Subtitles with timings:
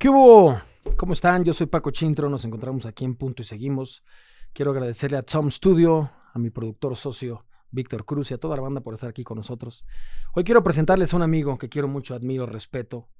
[0.00, 0.58] ¿Qué hubo?
[0.96, 1.44] ¿Cómo están?
[1.44, 4.02] Yo soy Paco Chintro, nos encontramos aquí en Punto y Seguimos.
[4.54, 8.62] Quiero agradecerle a Tom Studio, a mi productor socio Víctor Cruz y a toda la
[8.62, 9.84] banda por estar aquí con nosotros.
[10.32, 13.10] Hoy quiero presentarles a un amigo que quiero mucho, admiro, respeto,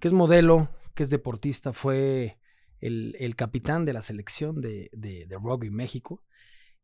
[0.00, 2.40] que es modelo, que es deportista, fue
[2.80, 6.24] el, capitán de la selección de, de, de, rugby México.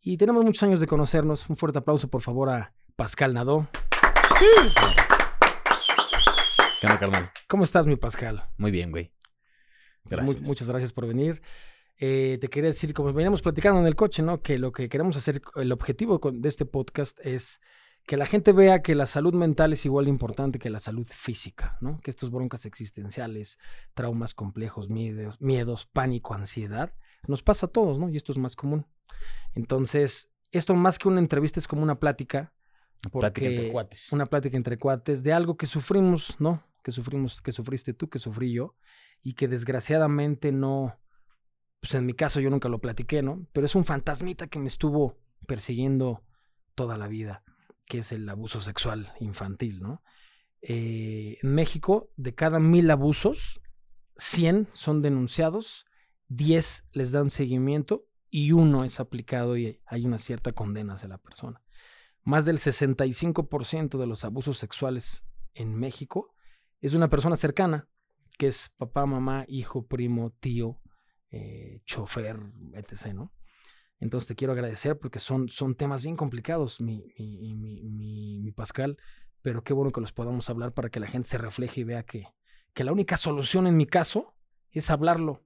[0.01, 1.51] Y tenemos muchos años de conocernos.
[1.51, 3.67] Un fuerte aplauso, por favor, a Pascal Nadó.
[6.80, 7.32] ¿Qué onda, carnal?
[7.48, 8.45] ¿Cómo estás, mi Pascal?
[8.57, 9.11] Muy bien, güey.
[10.11, 11.41] Pues muchas gracias por venir.
[11.98, 14.41] Eh, te quería decir, como veníamos platicando en el coche, ¿no?
[14.41, 17.60] Que lo que queremos hacer, el objetivo de este podcast es
[18.06, 21.06] que la gente vea que la salud mental es igual de importante que la salud
[21.06, 21.98] física, ¿no?
[21.98, 23.59] Que estas broncas existenciales,
[23.95, 26.92] traumas complejos, miedos, miedos, pánico, ansiedad,
[27.29, 28.09] nos pasa a todos, ¿no?
[28.09, 28.87] Y esto es más común.
[29.54, 32.52] Entonces, esto más que una entrevista es como una plática.
[33.12, 34.12] Plática entre cuates.
[34.12, 36.65] Una plática entre cuates de algo que sufrimos, ¿no?
[36.82, 38.74] Que sufrimos, que sufriste tú, que sufrí yo,
[39.23, 40.98] y que desgraciadamente no,
[41.80, 43.46] pues en mi caso yo nunca lo platiqué, ¿no?
[43.52, 46.23] Pero es un fantasmita que me estuvo persiguiendo
[46.74, 47.45] toda la vida,
[47.87, 50.02] que es el abuso sexual infantil, ¿no?
[50.63, 53.63] Eh, en México, de cada mil abusos,
[54.16, 55.87] 100 son denunciados,
[56.29, 61.18] 10 les dan seguimiento y uno es aplicado y hay una cierta condena hacia la
[61.18, 61.63] persona.
[62.23, 66.34] Más del 65% de los abusos sexuales en México
[66.81, 67.88] es de una persona cercana,
[68.41, 70.81] que es papá, mamá, hijo, primo, tío,
[71.31, 72.41] eh, chofer,
[72.72, 73.34] etc., ¿no?
[73.99, 78.97] Entonces te quiero agradecer porque son, son temas bien complicados, mi, mi, Pascal,
[79.43, 82.03] pero qué bueno que los podamos hablar para que la gente se refleje y vea
[82.05, 82.28] que,
[82.72, 84.34] que la única solución en mi caso
[84.71, 85.44] es hablarlo.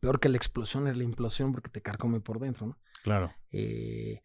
[0.00, 2.78] Peor que la explosión es la implosión porque te carcome por dentro, ¿no?
[3.02, 3.32] Claro.
[3.50, 4.20] Eh,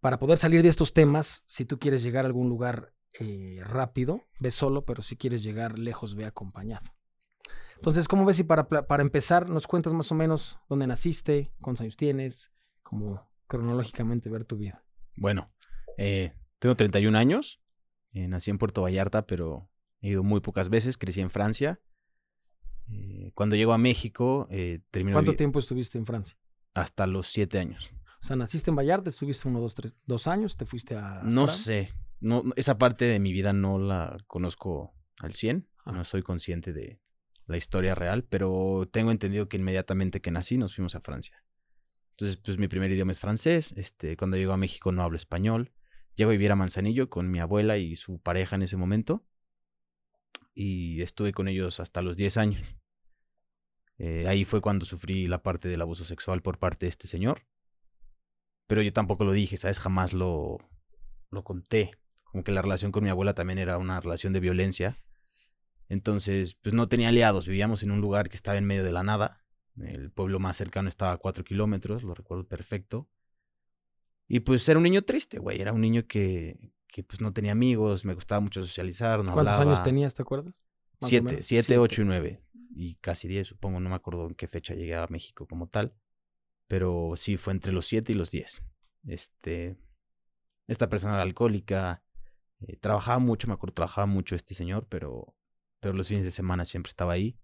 [0.00, 4.20] para poder salir de estos temas, si tú quieres llegar a algún lugar eh, rápido,
[4.38, 6.92] ve solo, pero si quieres llegar lejos, ve acompañado.
[7.82, 11.80] Entonces, ¿cómo ves si para, para empezar nos cuentas más o menos dónde naciste, cuántos
[11.80, 12.52] años tienes,
[12.84, 14.84] como cronológicamente ver tu vida?
[15.16, 15.52] Bueno,
[15.98, 17.60] eh, tengo 31 años,
[18.12, 19.68] eh, nací en Puerto Vallarta, pero
[20.00, 21.80] he ido muy pocas veces, crecí en Francia.
[22.88, 24.46] Eh, cuando llego a México,
[24.92, 25.14] terminé...
[25.14, 26.38] ¿Cuánto tiempo estuviste en Francia?
[26.74, 27.92] Hasta los 7 años.
[28.20, 31.20] O sea, naciste en Vallarta, estuviste uno, dos, tres, dos años, te fuiste a...
[31.24, 36.22] No sé, no, esa parte de mi vida no la conozco al 100, no soy
[36.22, 37.02] consciente de,
[37.46, 41.42] la historia real, pero tengo entendido que inmediatamente que nací nos fuimos a Francia.
[42.12, 43.72] Entonces, pues mi primer idioma es francés.
[43.76, 45.72] Este, cuando llego a México no hablo español.
[46.14, 49.24] Llego a vivir a Manzanillo con mi abuela y su pareja en ese momento.
[50.54, 52.76] Y estuve con ellos hasta los 10 años.
[53.98, 57.46] Eh, ahí fue cuando sufrí la parte del abuso sexual por parte de este señor.
[58.66, 59.78] Pero yo tampoco lo dije, ¿sabes?
[59.78, 60.58] Jamás lo,
[61.30, 61.92] lo conté.
[62.24, 64.96] Como que la relación con mi abuela también era una relación de violencia
[65.92, 69.02] entonces, pues no tenía aliados, vivíamos en un lugar que estaba en medio de la
[69.02, 69.44] nada.
[69.76, 73.10] El pueblo más cercano estaba a cuatro kilómetros, lo recuerdo perfecto.
[74.26, 75.60] Y pues era un niño triste, güey.
[75.60, 79.58] Era un niño que, que pues no tenía amigos, me gustaba mucho socializar, no ¿Cuántos
[79.58, 80.62] años tenías, te acuerdas?
[81.02, 82.42] siete, siete, ocho y nueve.
[82.74, 85.94] Y casi diez, supongo, no me acuerdo en qué fecha llegué a México como tal.
[86.68, 88.62] Pero sí, fue entre los siete y los diez.
[89.06, 89.76] Este,
[90.68, 92.02] esta persona era alcohólica,
[92.60, 95.36] eh, trabajaba mucho, me acuerdo, trabajaba mucho este señor, pero
[95.82, 97.36] pero los fines de semana siempre estaba ahí.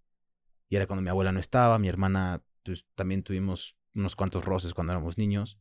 [0.68, 4.74] Y era cuando mi abuela no estaba, mi hermana, pues también tuvimos unos cuantos roces
[4.74, 5.58] cuando éramos niños.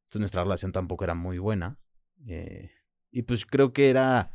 [0.00, 1.78] Entonces nuestra relación tampoco era muy buena.
[2.26, 2.72] Eh,
[3.12, 4.32] y pues creo que era...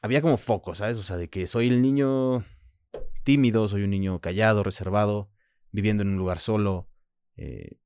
[0.00, 0.96] Había como foco, ¿sabes?
[0.96, 2.42] O sea, de que soy el niño
[3.22, 5.30] tímido, soy un niño callado, reservado,
[5.70, 6.88] viviendo en un lugar solo.
[7.36, 7.76] Eh,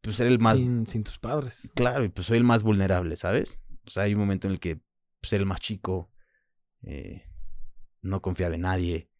[0.00, 0.58] pues era el más...
[0.58, 1.72] Sin, sin, tus padres.
[1.74, 3.60] Claro, y pues soy el más vulnerable, ¿sabes?
[3.84, 4.80] O sea, hay un momento en el que
[5.20, 6.08] pues, el más chico,
[6.82, 7.24] eh,
[8.02, 9.10] no confiaba en nadie,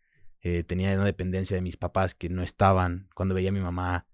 [0.43, 4.07] eh, tenía una dependencia de mis papás que no estaban, cuando veía a mi mamá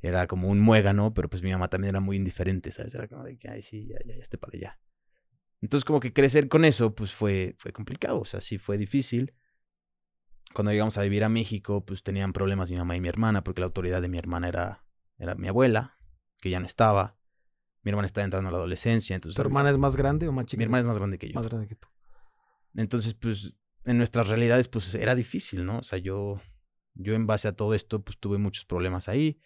[0.00, 2.94] era como un muégano, pero pues mi mamá también era muy indiferente, ¿sabes?
[2.94, 4.78] Era como de que, ay, sí, ya, ya, ya esté para allá.
[5.62, 9.32] Entonces como que crecer con eso, pues fue, fue complicado, o sea, sí fue difícil.
[10.52, 13.62] Cuando llegamos a vivir a México, pues tenían problemas mi mamá y mi hermana, porque
[13.62, 14.84] la autoridad de mi hermana era,
[15.16, 15.96] era mi abuela,
[16.38, 17.16] que ya no estaba.
[17.82, 19.36] Mi hermana estaba entrando a la adolescencia, entonces...
[19.36, 20.58] ¿Tu hermana es más grande o más chica?
[20.58, 21.34] Mi hermana es más grande que yo.
[21.34, 21.88] Más grande que tú.
[22.74, 23.54] Entonces, pues,
[23.84, 25.78] en nuestras realidades, pues, era difícil, ¿no?
[25.78, 26.40] O sea, yo,
[26.94, 29.40] yo en base a todo esto, pues, tuve muchos problemas ahí.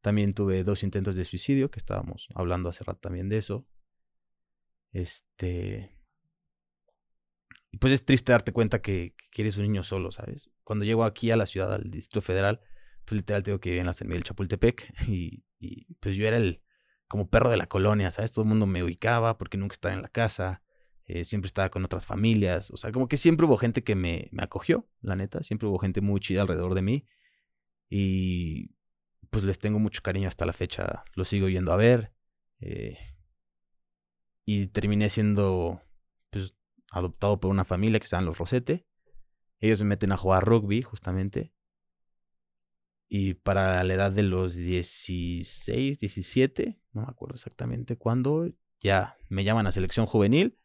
[0.00, 3.66] También tuve dos intentos de suicidio, que estábamos hablando hace rato también de eso.
[4.92, 5.90] Este...
[7.72, 10.52] Y pues es triste darte cuenta que, que eres un niño solo, ¿sabes?
[10.62, 12.60] Cuando llego aquí a la ciudad, al Distrito Federal,
[13.04, 16.36] pues literal tengo que vivir en la semilla del Chapultepec y, y, pues yo era
[16.36, 16.62] el
[17.08, 18.32] como perro de la colonia, ¿sabes?
[18.32, 20.62] Todo el mundo me ubicaba porque nunca estaba en la casa.
[21.06, 24.28] Eh, siempre estaba con otras familias, o sea, como que siempre hubo gente que me,
[24.32, 27.06] me acogió, la neta, siempre hubo gente muy chida alrededor de mí
[27.90, 28.70] y
[29.30, 32.14] pues les tengo mucho cariño hasta la fecha, los sigo yendo a ver
[32.60, 32.96] eh,
[34.46, 35.82] y terminé siendo
[36.30, 36.54] pues
[36.90, 38.86] adoptado por una familia que estaban los Rosete,
[39.60, 41.52] ellos me meten a jugar rugby justamente
[43.08, 48.48] y para la edad de los 16, 17, no me acuerdo exactamente cuándo,
[48.80, 50.58] ya me llaman a selección juvenil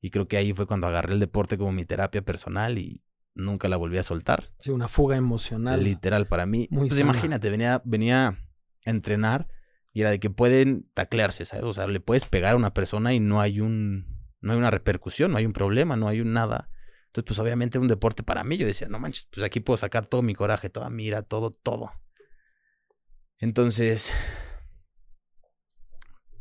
[0.00, 3.02] y creo que ahí fue cuando agarré el deporte como mi terapia personal y
[3.34, 4.52] nunca la volví a soltar.
[4.58, 5.82] Sí, una fuga emocional.
[5.82, 6.68] Literal para mí.
[6.70, 9.48] pues imagínate, venía, venía a entrenar
[9.92, 11.64] y era de que pueden taclearse, ¿sabes?
[11.64, 14.70] O sea, le puedes pegar a una persona y no hay un, no hay una
[14.70, 16.68] repercusión, no hay un problema, no hay un nada.
[17.06, 18.56] Entonces, pues obviamente un deporte para mí.
[18.56, 21.90] Yo decía, no manches, pues aquí puedo sacar todo mi coraje, toda mira, todo, todo.
[23.38, 24.12] Entonces,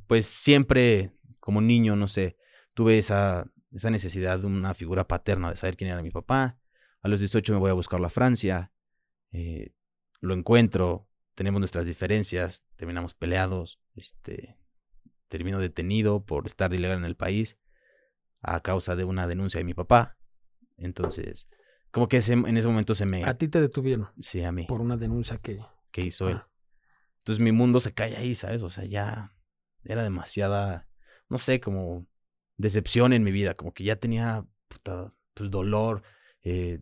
[0.08, 2.38] pues siempre como niño, no sé,
[2.78, 6.60] tuve esa, esa necesidad de una figura paterna, de saber quién era mi papá.
[7.02, 8.72] A los 18 me voy a buscar a Francia,
[9.32, 9.74] eh,
[10.22, 14.60] lo encuentro, tenemos nuestras diferencias, terminamos peleados, este,
[15.28, 17.58] termino detenido por estar ilegal en el país
[18.42, 20.20] a causa de una denuncia de mi papá.
[20.78, 21.50] Entonces,
[21.90, 23.26] como que en ese momento se me...
[23.26, 24.10] A ti te detuvieron.
[24.20, 24.68] Sí, a mí.
[24.68, 25.60] Por una denuncia que...
[25.90, 26.40] Que hizo él.
[27.22, 28.62] Entonces mi mundo se cae ahí, ¿sabes?
[28.62, 29.34] O sea, ya
[29.84, 30.88] era demasiada,
[31.28, 32.06] no sé, como
[32.58, 36.04] decepción en mi vida, como que ya tenía puta, pues dolor,
[36.44, 36.80] eh,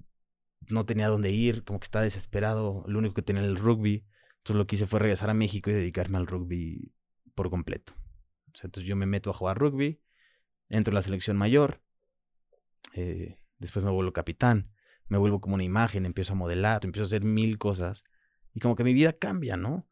[0.68, 4.06] no tenía dónde ir, como que estaba desesperado, lo único que tenía era el rugby.
[4.38, 6.92] Entonces lo que hice fue regresar a México y dedicarme al rugby
[7.33, 7.94] por completo.
[8.48, 10.01] Entonces yo me meto a jugar rugby,
[10.69, 11.81] entro a la selección mayor,
[12.94, 14.72] eh, después me vuelvo capitán,
[15.07, 18.04] me vuelvo como una imagen, empiezo a modelar, empiezo a hacer mil cosas
[18.54, 19.88] y como que mi vida cambia, ¿no?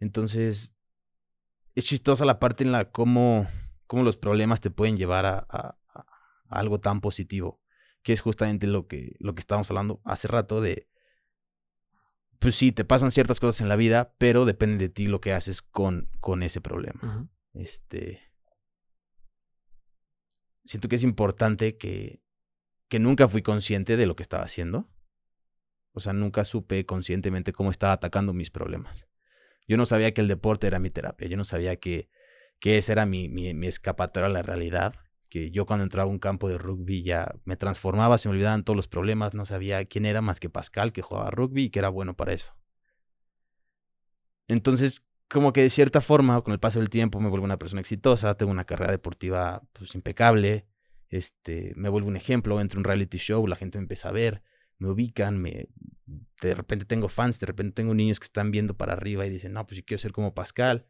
[0.00, 0.74] Entonces,
[1.74, 3.46] es chistosa la parte en la cómo,
[3.86, 5.78] cómo los problemas te pueden llevar a, a,
[6.48, 7.60] algo tan positivo,
[8.02, 10.88] que es justamente lo que, lo que estábamos hablando hace rato de,
[12.38, 15.32] pues sí, te pasan ciertas cosas en la vida, pero depende de ti lo que
[15.32, 17.28] haces con, con ese problema.
[17.54, 18.22] Este.
[20.64, 22.22] Siento que es importante que,
[22.88, 24.88] que nunca fui consciente de lo que estaba haciendo.
[25.92, 29.06] O sea, nunca supe conscientemente cómo estaba atacando mis problemas.
[29.66, 32.08] Yo no sabía que el deporte era mi terapia, yo no sabía que,
[32.60, 34.94] que esa era mi, mi, escapatoria a la realidad,
[35.28, 38.64] que yo cuando entraba a un campo de rugby ya me transformaba, se me olvidaban
[38.64, 41.80] todos los problemas, no sabía quién era más que Pascal, que jugaba rugby y que
[41.80, 42.54] era bueno para eso.
[44.48, 47.80] Entonces, como que de cierta forma, con el paso del tiempo, me vuelvo una persona
[47.80, 50.66] exitosa, tengo una carrera deportiva pues, impecable,
[51.08, 54.12] este, me vuelvo un ejemplo, entro en un reality show, la gente me empieza a
[54.12, 54.42] ver,
[54.78, 55.68] me ubican, me,
[56.40, 59.52] de repente tengo fans, de repente tengo niños que están viendo para arriba y dicen,
[59.52, 60.86] no, pues yo quiero ser como Pascal.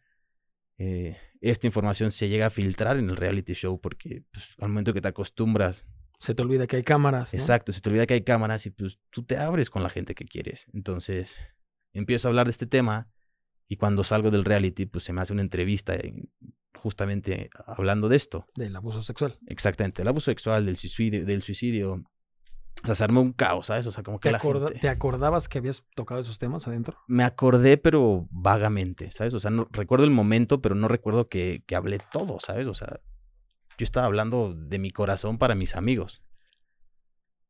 [0.78, 4.92] Eh, esta información se llega a filtrar en el reality show porque pues, al momento
[4.92, 5.86] que te acostumbras...
[6.18, 7.34] Se te olvida que hay cámaras.
[7.34, 10.14] Exacto, se te olvida que hay cámaras y pues tú te abres con la gente
[10.14, 10.66] que quieres.
[10.72, 11.38] Entonces
[11.92, 13.10] empiezo a hablar de este tema
[13.68, 15.94] y cuando salgo del reality pues se me hace una entrevista
[16.74, 18.46] justamente hablando de esto.
[18.54, 19.38] Del abuso sexual.
[19.46, 22.04] Exactamente, el abuso sexual, del suicidio, del suicidio
[22.82, 23.86] o sea, se armó un caos, ¿sabes?
[23.86, 24.78] O sea, como que ¿Te, la gente...
[24.80, 26.98] ¿Te acordabas que habías tocado esos temas adentro?
[27.08, 29.34] Me acordé, pero vagamente, ¿sabes?
[29.34, 32.66] O sea, no, recuerdo el momento, pero no recuerdo que, que hablé todo, ¿sabes?
[32.66, 33.00] O sea,
[33.78, 36.22] yo estaba hablando de mi corazón para mis amigos.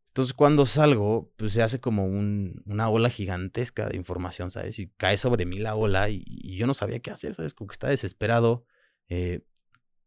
[0.09, 4.79] Entonces, cuando salgo, pues se hace como un, una ola gigantesca de información, ¿sabes?
[4.79, 7.53] Y cae sobre mí la ola y, y yo no sabía qué hacer, ¿sabes?
[7.53, 8.65] Como que estaba desesperado.
[9.09, 9.45] Eh,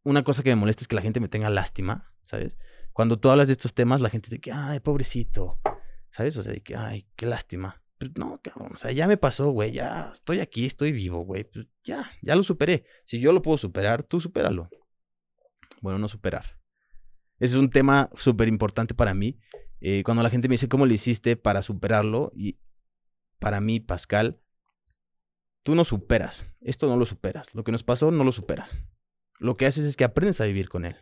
[0.03, 2.57] una cosa que me molesta es que la gente me tenga lástima, ¿sabes?
[2.93, 5.59] Cuando tú hablas de estos temas, la gente dice que, ay, pobrecito,
[6.09, 6.35] ¿sabes?
[6.37, 7.81] O sea, de que, ay, qué lástima.
[7.97, 11.43] Pero no, cabrón, o sea, ya me pasó, güey, ya estoy aquí, estoy vivo, güey,
[11.43, 12.85] pues ya, ya lo superé.
[13.05, 14.69] Si yo lo puedo superar, tú supéralo.
[15.81, 16.59] Bueno, no superar.
[17.39, 19.37] Ese es un tema súper importante para mí.
[19.81, 22.57] Eh, cuando la gente me dice cómo lo hiciste para superarlo, y
[23.39, 24.41] para mí, Pascal,
[25.63, 26.47] tú no superas.
[26.61, 27.53] Esto no lo superas.
[27.53, 28.77] Lo que nos pasó no lo superas.
[29.39, 30.95] Lo que haces es que aprendes a vivir con él.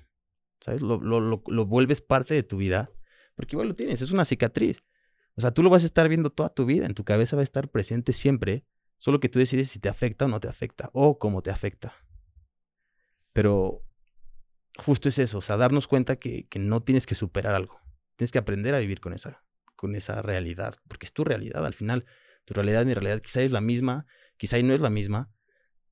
[0.62, 0.82] ¿sabes?
[0.82, 2.92] Lo, lo, lo, vuelves parte de tu vida,
[3.36, 4.84] porque igual lo tienes, es una cicatriz.
[5.36, 7.42] O sea, tú lo vas a estar viendo toda tu vida, en tu cabeza va
[7.42, 8.66] a estar presente siempre,
[8.98, 11.94] solo que tú decides si te afecta o no te afecta, o cómo te afecta.
[13.34, 13.84] Pero
[14.80, 17.80] justo es eso, o sea, darnos cuenta que, que no tienes que superar algo,
[18.16, 19.44] tienes que aprender a vivir con esa,
[19.76, 22.06] con esa realidad, porque es tu realidad al final.
[22.46, 24.06] Tu realidad, mi realidad, quizá es la misma,
[24.38, 25.30] quizá no es la misma,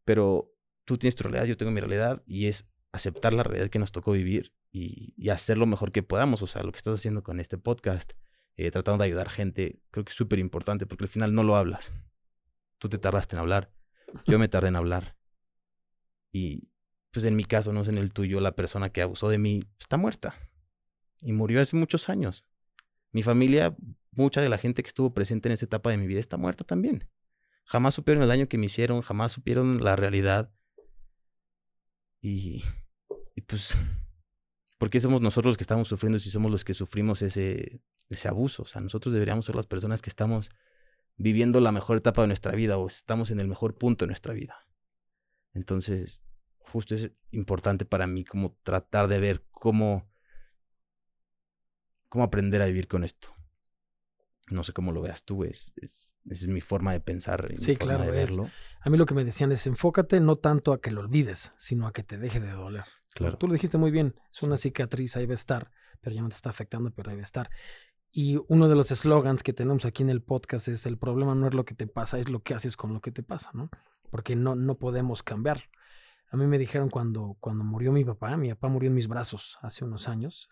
[0.06, 0.55] pero
[0.86, 3.92] tú tienes tu realidad, yo tengo mi realidad y es aceptar la realidad que nos
[3.92, 6.42] tocó vivir y, hacer lo mejor que podamos.
[6.42, 8.14] O sea, lo que estás haciendo con este podcast,
[8.56, 11.56] eh, tratando de ayudar gente, creo que es súper importante porque al final no lo
[11.56, 11.94] hablas.
[12.78, 13.72] Tú te tardaste en hablar,
[14.26, 15.18] yo me tardé en hablar.
[16.32, 16.70] Y
[17.12, 19.64] pues en mi caso, no sé en el tuyo, la persona que abusó de mí
[19.80, 20.36] está muerta.
[21.22, 22.46] Y murió hace muchos años.
[23.12, 23.76] Mi familia,
[24.12, 26.66] mucha de la gente que estuvo presente en esa etapa de mi vida está muerta
[26.66, 27.08] también.
[27.64, 30.52] Jamás supieron el daño que me hicieron, jamás supieron la realidad.
[32.28, 32.64] Y,
[33.46, 33.78] pues,
[34.80, 38.28] ¿por qué somos nosotros los que estamos sufriendo si somos los que sufrimos ese, ese
[38.28, 38.64] abuso?
[38.64, 40.50] O sea, nosotros deberíamos ser las personas que estamos
[41.18, 44.34] viviendo la mejor etapa de nuestra vida o estamos en el mejor punto de nuestra
[44.34, 44.68] vida.
[45.54, 46.24] Entonces,
[46.58, 50.12] justo es importante para mí como tratar de ver cómo,
[52.10, 53.36] cómo aprender a vivir con esto.
[54.48, 57.72] No sé cómo lo veas tú, es, es, es mi forma de pensar y sí,
[57.72, 58.30] mi forma claro, de es.
[58.30, 58.52] verlo.
[58.82, 61.88] A mí lo que me decían es enfócate no tanto a que lo olvides, sino
[61.88, 62.86] a que te deje de doler.
[63.16, 63.38] Claro.
[63.38, 65.72] Tú lo dijiste muy bien, es una cicatriz, ahí va a estar,
[66.02, 67.50] pero ya no te está afectando, pero ahí va a estar.
[68.12, 71.48] Y uno de los eslogans que tenemos aquí en el podcast es el problema no
[71.48, 73.70] es lo que te pasa, es lo que haces con lo que te pasa, ¿no?
[74.10, 75.60] Porque no, no podemos cambiar.
[76.30, 79.58] A mí me dijeron cuando, cuando murió mi papá, mi papá murió en mis brazos
[79.62, 80.50] hace unos años,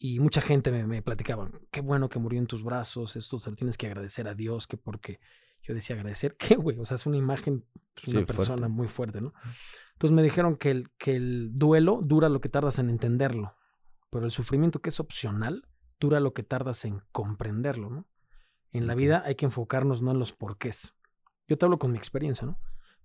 [0.00, 3.50] y mucha gente me, me platicaba, qué bueno que murió en tus brazos, esto se
[3.50, 5.20] lo tienes que agradecer a Dios, que porque
[5.62, 6.78] yo decía agradecer, ¿qué güey?
[6.80, 7.66] O sea, es una imagen,
[7.96, 8.68] es una Sí, persona fuerte.
[8.68, 9.34] muy fuerte, ¿no?
[9.92, 13.54] Entonces me dijeron que el, que el duelo dura lo que tardas en entenderlo,
[14.10, 15.68] pero el sufrimiento que es opcional
[16.00, 18.06] dura lo que tardas en comprenderlo, ¿no?
[18.72, 20.94] En la vida hay que enfocarnos no en los porqués.
[21.46, 22.58] Yo te hablo con mi experiencia, ¿no?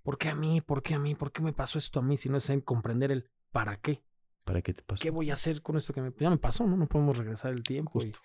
[0.03, 0.61] ¿Por qué a mí?
[0.61, 1.15] ¿Por qué a mí?
[1.15, 2.15] ¿Por qué me pasó esto a mí?
[2.17, 4.03] Si no es en comprender el para qué.
[4.45, 5.01] ¿Para qué te pasó?
[5.01, 6.65] ¿Qué voy a hacer con esto que me, ya me pasó?
[6.65, 6.77] ¿no?
[6.77, 7.99] No podemos regresar el tiempo.
[8.01, 8.19] y- Justo.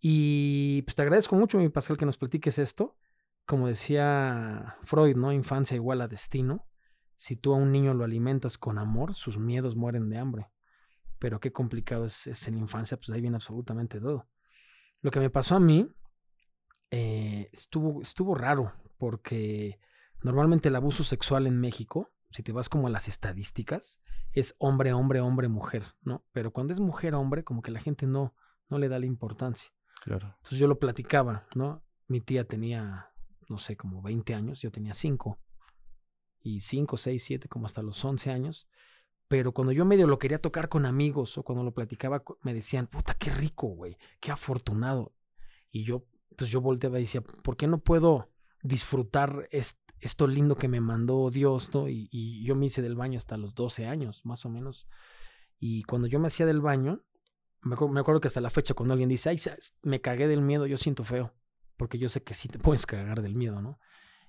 [0.00, 2.96] y pues te agradezco mucho, mi Pascal, que nos platiques esto.
[3.46, 5.32] Como decía Freud, ¿no?
[5.32, 6.66] Infancia igual a destino.
[7.14, 10.50] Si tú a un niño lo alimentas con amor, sus miedos mueren de hambre.
[11.18, 14.28] Pero qué complicado es, es en la infancia, pues ahí viene absolutamente todo.
[15.02, 15.88] Lo que me pasó a mí
[16.90, 19.78] eh, estuvo, estuvo raro, porque
[20.22, 24.00] normalmente el abuso sexual en México, si te vas como a las estadísticas,
[24.32, 26.24] es hombre, hombre, hombre, mujer, ¿no?
[26.32, 28.34] Pero cuando es mujer, hombre, como que la gente no,
[28.68, 29.70] no le da la importancia.
[30.02, 30.28] Claro.
[30.38, 31.82] Entonces yo lo platicaba, ¿no?
[32.08, 33.12] Mi tía tenía,
[33.48, 35.38] no sé, como 20 años, yo tenía 5.
[36.40, 38.68] Y 5, 6, 7, como hasta los 11 años.
[39.28, 42.86] Pero cuando yo medio lo quería tocar con amigos o cuando lo platicaba, me decían,
[42.86, 45.14] puta, qué rico, güey, qué afortunado.
[45.70, 48.30] Y yo, entonces yo volteaba y decía, ¿por qué no puedo
[48.62, 51.88] disfrutar est- esto lindo que me mandó Dios, ¿no?
[51.88, 54.88] Y, y yo me hice del baño hasta los 12 años, más o menos.
[55.60, 57.04] Y cuando yo me hacía del baño,
[57.60, 59.38] me acuerdo, me acuerdo que hasta la fecha cuando alguien dice, ay,
[59.84, 61.32] me cagué del miedo, yo siento feo,
[61.76, 63.78] porque yo sé que sí te puedes cagar del miedo, ¿no?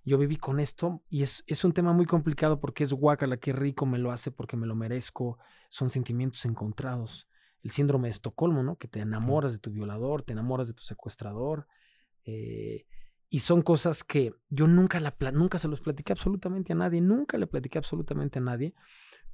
[0.06, 3.52] Yo viví con esto y es, es un tema muy complicado porque es guacala, qué
[3.52, 5.40] rico me lo hace porque me lo merezco,
[5.70, 7.28] son sentimientos encontrados.
[7.64, 8.78] El síndrome de Estocolmo, ¿no?
[8.78, 11.68] Que te enamoras de tu violador, te enamoras de tu secuestrador.
[12.26, 12.86] eh,
[13.34, 17.40] y son cosas que yo nunca, la, nunca se los platiqué absolutamente a nadie, nunca
[17.40, 18.76] le platiqué absolutamente a nadie,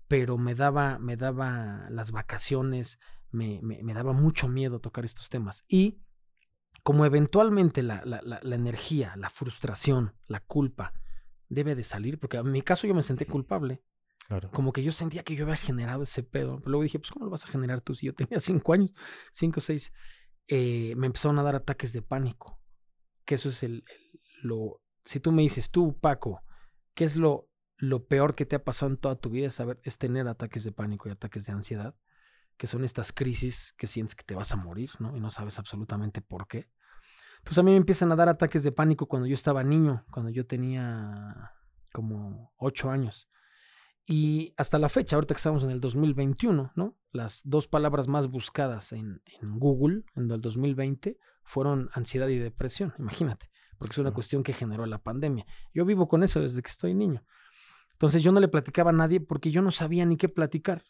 [0.08, 2.98] pero me daba, me daba las vacaciones,
[3.30, 5.66] me, me, me daba mucho miedo tocar estos temas.
[5.68, 6.00] Y
[6.82, 10.94] como eventualmente la, la, la, la energía, la frustración, la culpa
[11.50, 13.84] debe de salir, porque en mi caso yo me senté culpable,
[14.30, 14.50] Claro.
[14.52, 16.60] como que yo sentía que yo había generado ese pedo.
[16.60, 18.92] Pero luego dije, pues ¿cómo lo vas a generar tú si yo tenía cinco años,
[19.30, 19.92] cinco o seis?
[20.48, 22.59] Eh, me empezaron a dar ataques de pánico,
[23.30, 23.84] que eso es el,
[24.42, 24.82] lo...
[25.06, 26.42] Si tú me dices, tú Paco,
[26.96, 29.46] ¿qué es lo, lo peor que te ha pasado en toda tu vida?
[29.46, 31.94] Es, saber, es tener ataques de pánico y ataques de ansiedad,
[32.58, 35.16] que son estas crisis que sientes que te vas a morir, ¿no?
[35.16, 36.72] Y no sabes absolutamente por qué.
[37.38, 40.32] Entonces a mí me empiezan a dar ataques de pánico cuando yo estaba niño, cuando
[40.32, 41.54] yo tenía
[41.94, 43.30] como ocho años.
[44.06, 46.98] Y hasta la fecha, ahorita que estamos en el 2021, ¿no?
[47.12, 52.94] Las dos palabras más buscadas en, en Google en el 2020 fueron ansiedad y depresión,
[53.00, 55.46] imagínate, porque es una cuestión que generó la pandemia.
[55.74, 57.24] Yo vivo con eso desde que estoy niño.
[57.94, 60.86] Entonces yo no le platicaba a nadie porque yo no sabía ni qué platicar.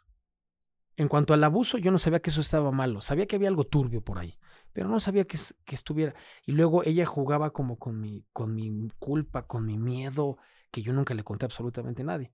[0.95, 3.01] En cuanto al abuso, yo no sabía que eso estaba malo.
[3.01, 4.37] Sabía que había algo turbio por ahí,
[4.73, 5.37] pero no sabía que
[5.73, 6.13] estuviera.
[6.45, 10.37] Y luego ella jugaba como con mi, con mi culpa, con mi miedo,
[10.71, 12.33] que yo nunca le conté absolutamente a nadie.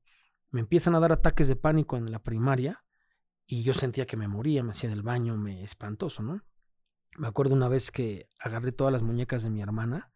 [0.52, 2.84] Me empiezan a dar ataques de pánico en la primaria
[3.46, 6.42] y yo sentía que me moría, me hacía del baño, me espantoso, ¿no?
[7.18, 10.12] Me acuerdo una vez que agarré todas las muñecas de mi hermana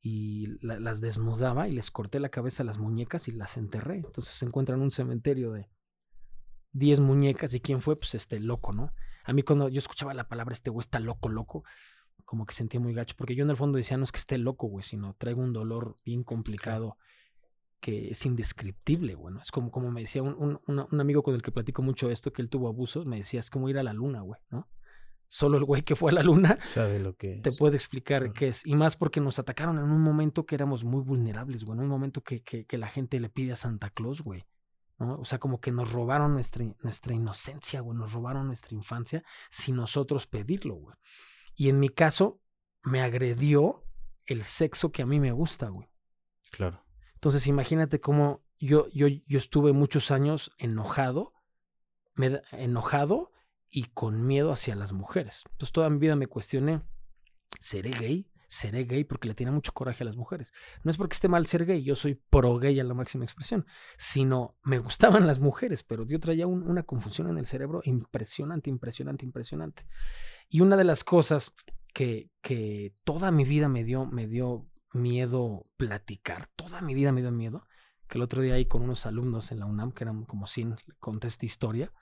[0.00, 3.96] y la- las desnudaba y les corté la cabeza a las muñecas y las enterré.
[3.96, 5.70] Entonces se encuentran en un cementerio de
[6.72, 8.92] 10 muñecas y quién fue, pues este loco, ¿no?
[9.24, 11.64] A mí cuando yo escuchaba la palabra este güey está loco, loco,
[12.24, 14.38] como que sentía muy gacho, porque yo en el fondo decía, no es que esté
[14.38, 16.98] loco, güey, sino traigo un dolor bien complicado
[17.84, 19.42] que es indescriptible, güey, ¿no?
[19.42, 22.40] Es como, como me decía un, un- amigo con el que platico mucho esto, que
[22.40, 24.70] él tuvo abusos, me decía, es como ir a la luna, güey, ¿no?
[25.28, 27.58] Solo el güey que fue a la luna Sabe lo que te es.
[27.58, 28.32] puede explicar Claro.
[28.34, 28.64] qué es.
[28.66, 31.76] Y más porque nos atacaron en un momento que éramos muy vulnerables, güey.
[31.78, 34.44] En un momento que, que, que la gente le pide a Santa Claus, güey.
[34.98, 35.16] ¿no?
[35.18, 39.76] O sea, como que nos robaron nuestra, nuestra inocencia, güey, nos robaron nuestra infancia sin
[39.76, 40.94] nosotros pedirlo, güey.
[41.54, 42.40] Y en mi caso,
[42.82, 43.84] me agredió
[44.26, 45.88] el sexo que a mí me gusta, güey.
[46.50, 46.83] Claro.
[47.24, 51.32] Entonces, imagínate cómo yo, yo, yo estuve muchos años enojado,
[52.16, 53.32] me, enojado
[53.70, 55.42] y con miedo hacia las mujeres.
[55.52, 56.82] Entonces, toda mi vida me cuestioné,
[57.58, 58.30] ¿seré gay?
[58.46, 60.52] seré gay porque le tiene mucho coraje a las mujeres.
[60.82, 63.64] No es porque esté mal ser gay, yo soy pro gay a la máxima expresión,
[63.96, 69.24] sino me gustaban las mujeres, pero yo traía una confusión en el cerebro impresionante, impresionante,
[69.24, 69.86] impresionante.
[70.50, 71.54] Y una de las cosas
[71.94, 77.20] que, que toda mi vida me dio, me dio miedo platicar, toda mi vida me
[77.20, 77.66] dio miedo,
[78.08, 80.76] que el otro día ahí con unos alumnos en la UNAM, que eran como 100,
[81.00, 81.92] conté esta historia,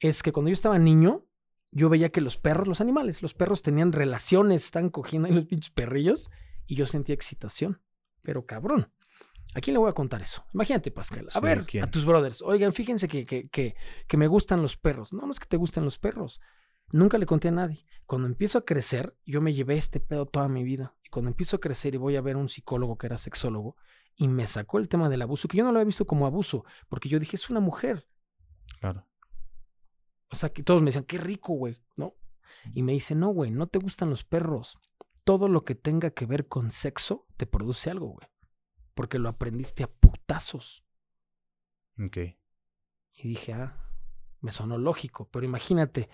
[0.00, 1.26] es que cuando yo estaba niño,
[1.70, 5.46] yo veía que los perros, los animales, los perros tenían relaciones, están cogiendo ahí los
[5.46, 6.30] pinches perrillos
[6.66, 7.80] y yo sentía excitación.
[8.22, 8.92] Pero cabrón,
[9.54, 10.44] ¿a quién le voy a contar eso?
[10.52, 11.28] Imagínate, Pascal.
[11.32, 12.42] A ver, a tus brothers.
[12.42, 13.74] Oigan, fíjense que, que, que,
[14.06, 15.12] que me gustan los perros.
[15.12, 16.40] No, no es que te gusten los perros.
[16.92, 17.84] Nunca le conté a nadie.
[18.06, 20.94] Cuando empiezo a crecer, yo me llevé este pedo toda mi vida.
[21.02, 23.76] Y cuando empiezo a crecer y voy a ver un psicólogo que era sexólogo
[24.14, 26.64] y me sacó el tema del abuso, que yo no lo había visto como abuso,
[26.88, 28.06] porque yo dije, es una mujer.
[28.78, 29.06] Claro.
[30.30, 32.14] O sea, que todos me decían, qué rico, güey, ¿no?
[32.74, 34.76] Y me dice, no, güey, no te gustan los perros.
[35.24, 38.28] Todo lo que tenga que ver con sexo te produce algo, güey.
[38.94, 40.84] Porque lo aprendiste a putazos.
[41.98, 42.18] Ok.
[43.14, 43.90] Y dije, ah,
[44.40, 46.08] me sonó lógico, pero imagínate,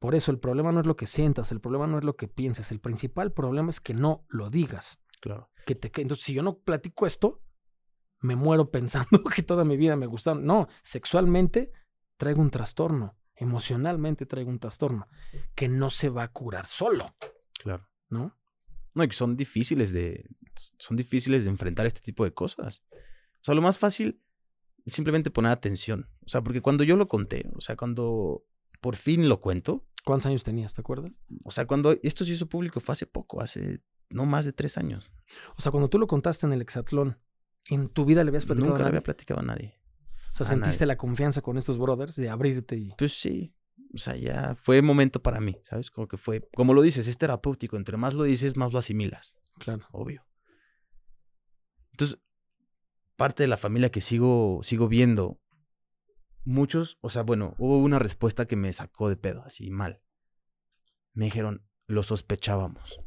[0.00, 2.26] por eso el problema no es lo que sientas, el problema no es lo que
[2.26, 4.98] pienses, el principal problema es que no lo digas.
[5.20, 5.48] Claro.
[5.66, 7.40] Que te, entonces, si yo no platico esto,
[8.18, 10.44] me muero pensando que toda mi vida me gustaron.
[10.44, 11.70] No, sexualmente
[12.16, 15.08] traigo un trastorno emocionalmente traigo un trastorno
[15.54, 17.16] que no se va a curar solo.
[17.62, 17.88] Claro.
[18.08, 18.36] ¿No?
[18.94, 20.28] No, y que son difíciles de,
[20.78, 22.82] son difíciles de enfrentar este tipo de cosas.
[22.92, 24.22] O sea, lo más fácil
[24.84, 26.10] es simplemente poner atención.
[26.24, 28.44] O sea, porque cuando yo lo conté, o sea, cuando
[28.80, 29.86] por fin lo cuento.
[30.04, 31.22] ¿Cuántos años tenías, te acuerdas?
[31.44, 34.76] O sea, cuando esto se hizo público fue hace poco, hace no más de tres
[34.78, 35.10] años.
[35.56, 37.18] O sea, cuando tú lo contaste en el hexatlón,
[37.68, 38.98] ¿en tu vida le habías platicado Nunca a le nadie?
[38.98, 39.80] había platicado a nadie.
[40.32, 40.86] O sea, a sentiste nadie.
[40.86, 42.94] la confianza con estos brothers de abrirte y...
[42.96, 43.54] Pues sí.
[43.92, 45.90] O sea, ya fue momento para mí, ¿sabes?
[45.90, 47.76] Como que fue, como lo dices, es terapéutico.
[47.76, 49.34] Entre más lo dices, más lo asimilas.
[49.58, 49.86] Claro.
[49.90, 50.24] obvio.
[51.90, 52.18] Entonces,
[53.16, 55.39] parte de la familia que sigo, sigo viendo,
[56.44, 60.02] muchos, o sea, bueno, hubo una respuesta que me sacó de pedo, así mal.
[61.12, 63.00] Me dijeron, lo sospechábamos.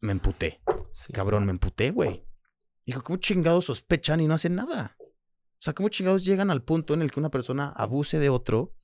[0.00, 0.60] Me emputé.
[0.92, 1.12] Sí.
[1.12, 2.24] Cabrón, me emputé, güey.
[2.86, 4.96] Dijo, ¿cómo chingados sospechan y no hacen nada?
[5.00, 8.74] O sea, ¿cómo chingados llegan al punto en el que una persona abuse de otro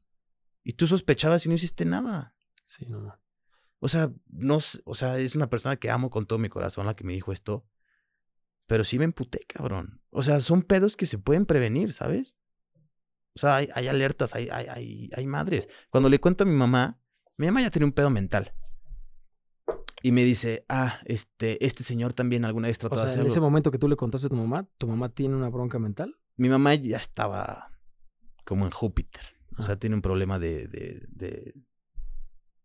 [0.64, 2.34] y tú sospechabas y no hiciste nada?
[2.64, 3.18] Sí, no.
[3.78, 6.96] O sea, no, o sea, es una persona que amo con todo mi corazón la
[6.96, 7.66] que me dijo esto.
[8.66, 10.00] Pero sí me emputé, cabrón.
[10.10, 12.36] O sea, son pedos que se pueden prevenir, ¿sabes?
[13.36, 15.68] O sea, hay, hay alertas, hay, hay, hay, hay madres.
[15.90, 17.00] Cuando le cuento a mi mamá,
[17.36, 18.54] mi mamá ya tenía un pedo mental.
[20.02, 23.20] Y me dice, ah, este, este señor también alguna vez trató O de sea, hacer
[23.20, 23.46] en ese algo".
[23.46, 26.16] momento que tú le contaste a tu mamá, ¿tu mamá tiene una bronca mental?
[26.36, 27.70] Mi mamá ya estaba
[28.44, 29.22] como en Júpiter.
[29.58, 29.78] O sea, Ah.
[29.78, 31.54] tiene un problema de, de, de,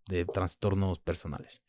[0.07, 1.62] de trastornos personales.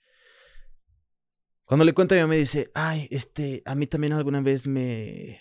[1.70, 4.66] Cuando le cuento a mi mamá, me dice, ay, este, a mí también alguna vez
[4.66, 5.40] me...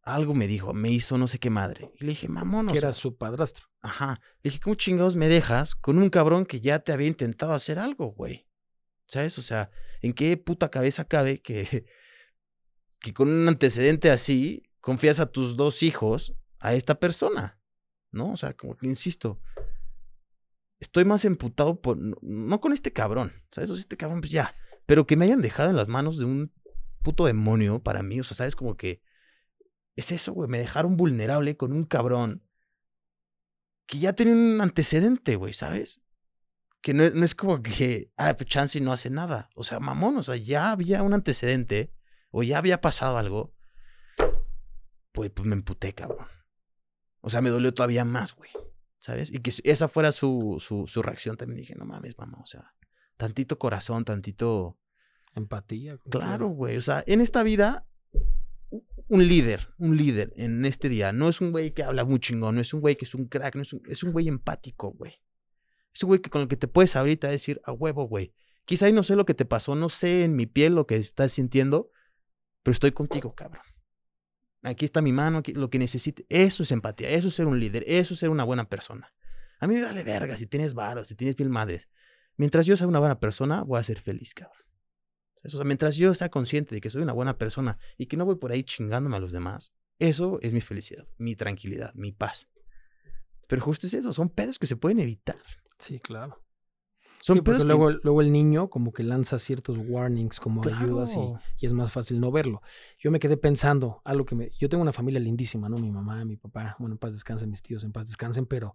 [0.00, 1.92] Algo me dijo, me hizo no sé qué madre.
[2.00, 3.66] Y le dije, mamón, que era su padrastro.
[3.82, 4.22] Ajá.
[4.42, 7.78] Le dije, ¿cómo chingados me dejas con un cabrón que ya te había intentado hacer
[7.78, 8.48] algo, güey?
[9.06, 9.36] ¿Sabes?
[9.36, 9.70] O sea,
[10.00, 11.84] ¿en qué puta cabeza cabe que,
[13.00, 17.60] que con un antecedente así confías a tus dos hijos a esta persona?
[18.12, 18.32] ¿No?
[18.32, 19.42] O sea, como que insisto,
[20.78, 23.68] estoy más emputado por, no, no con este cabrón, ¿sabes?
[23.68, 24.54] O sea, este cabrón, pues ya,
[24.90, 26.52] pero que me hayan dejado en las manos de un
[27.04, 28.56] puto demonio para mí, o sea, ¿sabes?
[28.56, 29.00] Como que
[29.94, 32.42] es eso, güey, me dejaron vulnerable con un cabrón
[33.86, 36.02] que ya tiene un antecedente, güey, ¿sabes?
[36.80, 39.48] Que no, no es como que, ah, pues Chansey no hace nada.
[39.54, 41.94] O sea, mamón, o sea, ya había un antecedente
[42.32, 43.54] o ya había pasado algo.
[45.12, 46.26] Pues, pues me emputé, cabrón.
[47.20, 48.50] O sea, me dolió todavía más, güey.
[48.98, 49.30] ¿Sabes?
[49.30, 52.74] Y que esa fuera su, su, su reacción también dije, no mames, mamá, o sea,
[53.20, 54.78] tantito corazón, tantito...
[55.36, 55.96] Empatía.
[56.10, 56.76] Claro, güey.
[56.76, 57.86] O sea, en esta vida,
[59.06, 62.56] un líder, un líder en este día, no es un güey que habla muy chingón,
[62.56, 64.90] no es un güey que es un crack, no es un, es un güey empático,
[64.90, 65.20] güey.
[65.94, 68.34] Es un güey que con el que te puedes ahorita decir, a huevo, güey.
[68.64, 70.96] Quizá y no sé lo que te pasó, no sé en mi piel lo que
[70.96, 71.92] estás sintiendo,
[72.64, 73.62] pero estoy contigo, cabrón.
[74.62, 76.26] Aquí está mi mano, aquí, lo que necesite.
[76.28, 79.14] Eso es empatía, eso es ser un líder, eso es ser una buena persona.
[79.60, 81.88] A mí me vale verga si tienes varos, si tienes mil madres.
[82.36, 84.56] Mientras yo sea una buena persona, voy a ser feliz, cabrón.
[85.44, 88.24] O sea, mientras yo esté consciente de que soy una buena persona y que no
[88.26, 92.48] voy por ahí chingándome a los demás, Eso es mi felicidad, mi tranquilidad, mi paz.
[93.46, 95.36] Pero justo es eso, son pedos que se pueden evitar.
[95.78, 96.42] Sí, claro.
[97.20, 101.12] Son sí, pedos que- luego, luego el niño como que lanza ciertos warnings como ayudas
[101.12, 101.40] y, Claro.
[101.58, 102.62] y es más fácil no verlo.
[102.98, 104.50] Yo me quedé pensando, algo que me...
[104.58, 105.76] Yo tengo una familia lindísima, ¿no?
[105.76, 108.74] Mi mamá, mi papá, bueno, en paz descansen, mis tíos en paz descansen, pero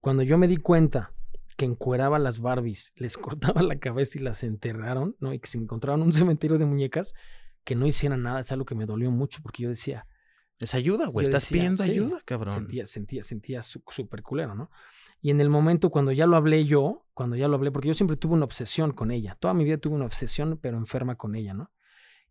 [0.00, 1.12] cuando yo me di cuenta
[1.56, 5.32] que encueraba las Barbies, les cortaba la cabeza y las enterraron, ¿no?
[5.32, 7.14] Y que se encontraron un cementerio de muñecas,
[7.64, 10.06] que no hicieran nada, es algo que me dolió mucho porque yo decía,
[10.58, 11.24] Es ayuda, güey.
[11.24, 12.54] Estás decía, pidiendo sí, ayuda, cabrón.
[12.54, 14.70] Sentía, sentía, sentía súper culero, ¿no?
[15.20, 17.94] Y en el momento cuando ya lo hablé yo, cuando ya lo hablé, porque yo
[17.94, 21.34] siempre tuve una obsesión con ella, toda mi vida tuve una obsesión, pero enferma con
[21.34, 21.70] ella, ¿no?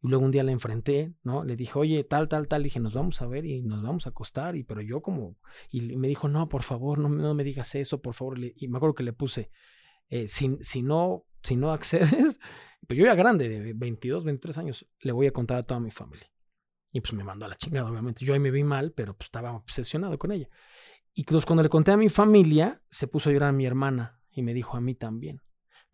[0.03, 1.43] Y luego un día la enfrenté, ¿no?
[1.45, 4.09] Le dije, oye, tal, tal, tal, dije, nos vamos a ver y nos vamos a
[4.09, 5.37] acostar, y pero yo como,
[5.71, 8.67] y me dijo, no, por favor, no, no me digas eso, por favor, Le- y
[8.67, 9.49] me acuerdo que le puse,
[10.09, 12.39] eh, si, si no, si no accedes,
[12.87, 15.89] pues yo ya grande, de 22, 23 años, le voy a contar a toda mi
[15.91, 16.27] familia.
[16.91, 18.23] Y pues me mandó a la chingada, obviamente.
[18.23, 20.47] Yo ahí me vi mal, pero pues estaba obsesionado con ella.
[21.13, 24.43] Y entonces cuando le conté a mi familia, se puso a llorar mi hermana y
[24.43, 25.41] me dijo a mí también.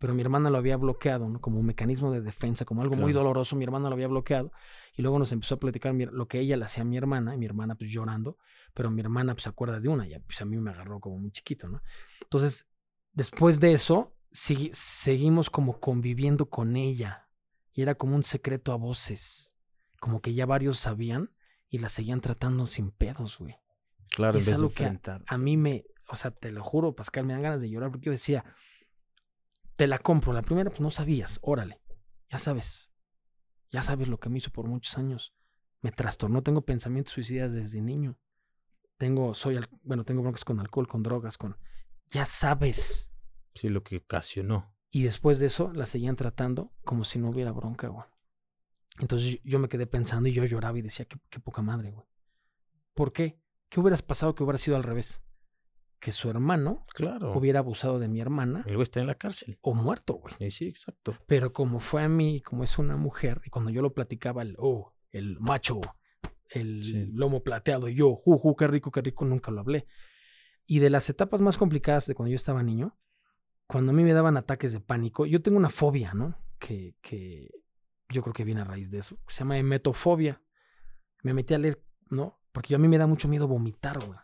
[0.00, 1.40] Pero mi hermana lo había bloqueado, ¿no?
[1.40, 4.50] Como un mecanismo de defensa, como algo muy doloroso, mi hermana lo había bloqueado.
[4.96, 7.34] Y luego nos empezó a platicar mi- lo que ella le hacía a mi hermana,
[7.34, 8.38] y mi hermana pues llorando,
[8.74, 11.18] pero mi hermana pues se acuerda de una, ya pues a mí me agarró como
[11.18, 11.82] muy chiquito, ¿no?
[12.22, 12.66] Entonces,
[13.12, 17.28] después de eso, segui- seguimos como conviviendo con ella.
[17.72, 19.54] Y era como un secreto a voces.
[20.00, 21.30] Como que ya varios sabían
[21.68, 23.56] y la seguían tratando sin pedos, güey.
[24.16, 24.84] Claro, Y es algo que.
[25.28, 28.06] A mí me, o sea, te lo juro, Pascal, me dan ganas de llorar porque
[28.06, 28.44] yo decía,
[29.80, 30.34] te la compro.
[30.34, 31.80] La primera, pues no sabías, órale,
[32.28, 32.92] ya sabes,
[33.70, 35.34] ya sabes lo que me hizo por muchos años.
[35.80, 38.18] Me trastornó, tengo pensamientos suicidas desde niño.
[38.98, 41.56] Tengo, soy, bueno, tengo broncas con alcohol, con drogas, con,
[42.08, 43.14] ya sabes.
[43.54, 44.76] Sí, lo que ocasionó.
[44.90, 48.04] Y después de eso la seguían tratando como si no hubiera bronca, güey.
[48.98, 52.06] Entonces yo me quedé pensando y yo lloraba y decía, qué, qué poca madre, güey.
[52.92, 53.40] ¿Por qué?
[53.70, 55.22] ¿Qué hubieras pasado que hubiera sido al revés?
[56.00, 57.32] Que su hermano Claro.
[57.36, 59.58] hubiera abusado de mi hermana El güey está en la cárcel.
[59.60, 60.34] o muerto, güey.
[60.38, 61.16] Sí, sí, exacto.
[61.26, 64.56] Pero como fue a mí, como es una mujer, y cuando yo lo platicaba, el,
[64.58, 65.80] oh, el macho,
[66.48, 67.06] el Sí.
[67.12, 69.86] lomo plateado, y yo, ju, ju, qué rico, qué rico, nunca lo hablé.
[70.66, 72.96] Y de las etapas más complicadas de cuando yo estaba niño,
[73.66, 76.36] cuando a mí me daban ataques de pánico, yo tengo una fobia, ¿no?
[76.58, 77.50] Que, que
[78.08, 79.18] yo creo que viene a raíz de eso.
[79.28, 80.42] Se llama emetofobia.
[81.22, 82.40] Me metí a leer, ¿no?
[82.52, 84.18] Porque yo a mí me da mucho miedo vomitar, güey.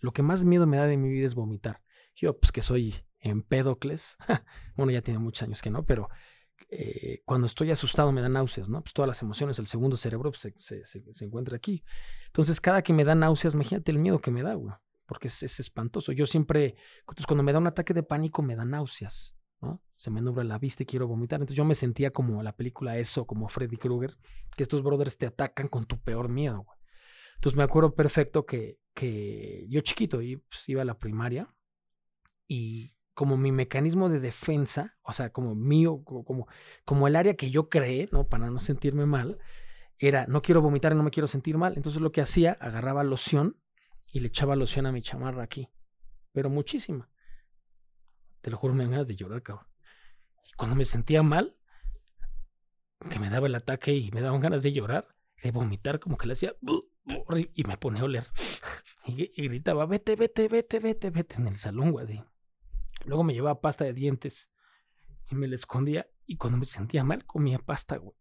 [0.00, 1.82] Lo que más miedo me da de mi vida es vomitar.
[2.14, 4.16] Yo, pues que soy Empédocles,
[4.76, 6.08] bueno, ya tiene muchos años que no, pero
[6.68, 8.82] eh, cuando estoy asustado me da náuseas, ¿no?
[8.82, 11.84] Pues todas las emociones, el segundo cerebro pues, se, se, se, encuentra aquí.
[12.26, 14.74] Entonces, cada que me da náuseas, imagínate el miedo que me da, güey,
[15.06, 16.12] porque es, es espantoso.
[16.12, 19.82] Yo siempre, entonces cuando me da un ataque de pánico, me da náuseas, ¿no?
[19.96, 21.40] Se me nubla la vista y quiero vomitar.
[21.40, 24.16] Entonces yo me sentía como la película Eso, como Freddy Krueger,
[24.56, 26.78] que estos brothers te atacan con tu peor miedo, güey.
[27.36, 31.52] Entonces me acuerdo perfecto que, que yo chiquito pues, iba a la primaria
[32.46, 36.46] y como mi mecanismo de defensa, o sea, como mío, como,
[36.84, 38.28] como, el área que yo creé, ¿no?
[38.28, 39.38] Para no sentirme mal,
[39.98, 41.74] era no quiero vomitar y no me quiero sentir mal.
[41.76, 43.60] Entonces lo que hacía, agarraba loción
[44.12, 45.68] y le echaba loción a mi chamarra aquí,
[46.32, 47.10] pero muchísima.
[48.40, 49.66] Te lo juro, me ganas de llorar, cabrón.
[50.48, 51.56] Y cuando me sentía mal,
[53.08, 55.08] que me daba el ataque y me daban ganas de llorar,
[55.42, 56.89] de vomitar, como que le hacía "Bu, bu",
[57.54, 58.26] y me ponía a oler.
[59.06, 62.22] Y, y gritaba, vete, vete, vete, vete, vete en el salón, güey, así.
[63.06, 64.52] Luego me llevaba pasta de dientes
[65.30, 66.06] y me la escondía.
[66.26, 68.14] Y cuando me sentía mal, comía pasta, güey.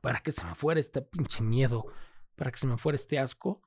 [0.00, 1.86] Para que se me fuera este pinche miedo,
[2.34, 3.62] para que se me fuera este asco.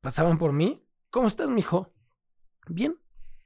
[0.00, 0.86] Pasaban por mí.
[1.10, 1.94] ¿Cómo estás, mijo?
[2.68, 2.98] Bien,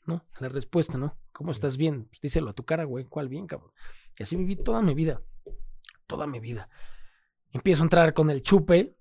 [0.06, 0.26] ¿no?
[0.40, 1.20] La respuesta, ¿no?
[1.32, 2.06] ¿Cómo estás bien?
[2.06, 3.04] Pues díselo a tu cara, güey.
[3.04, 3.72] ¿Cuál bien, cabrón?
[4.18, 5.22] Y así viví toda mi vida.
[6.06, 6.68] Toda mi vida.
[7.52, 8.97] Empiezo a entrar con el chupe.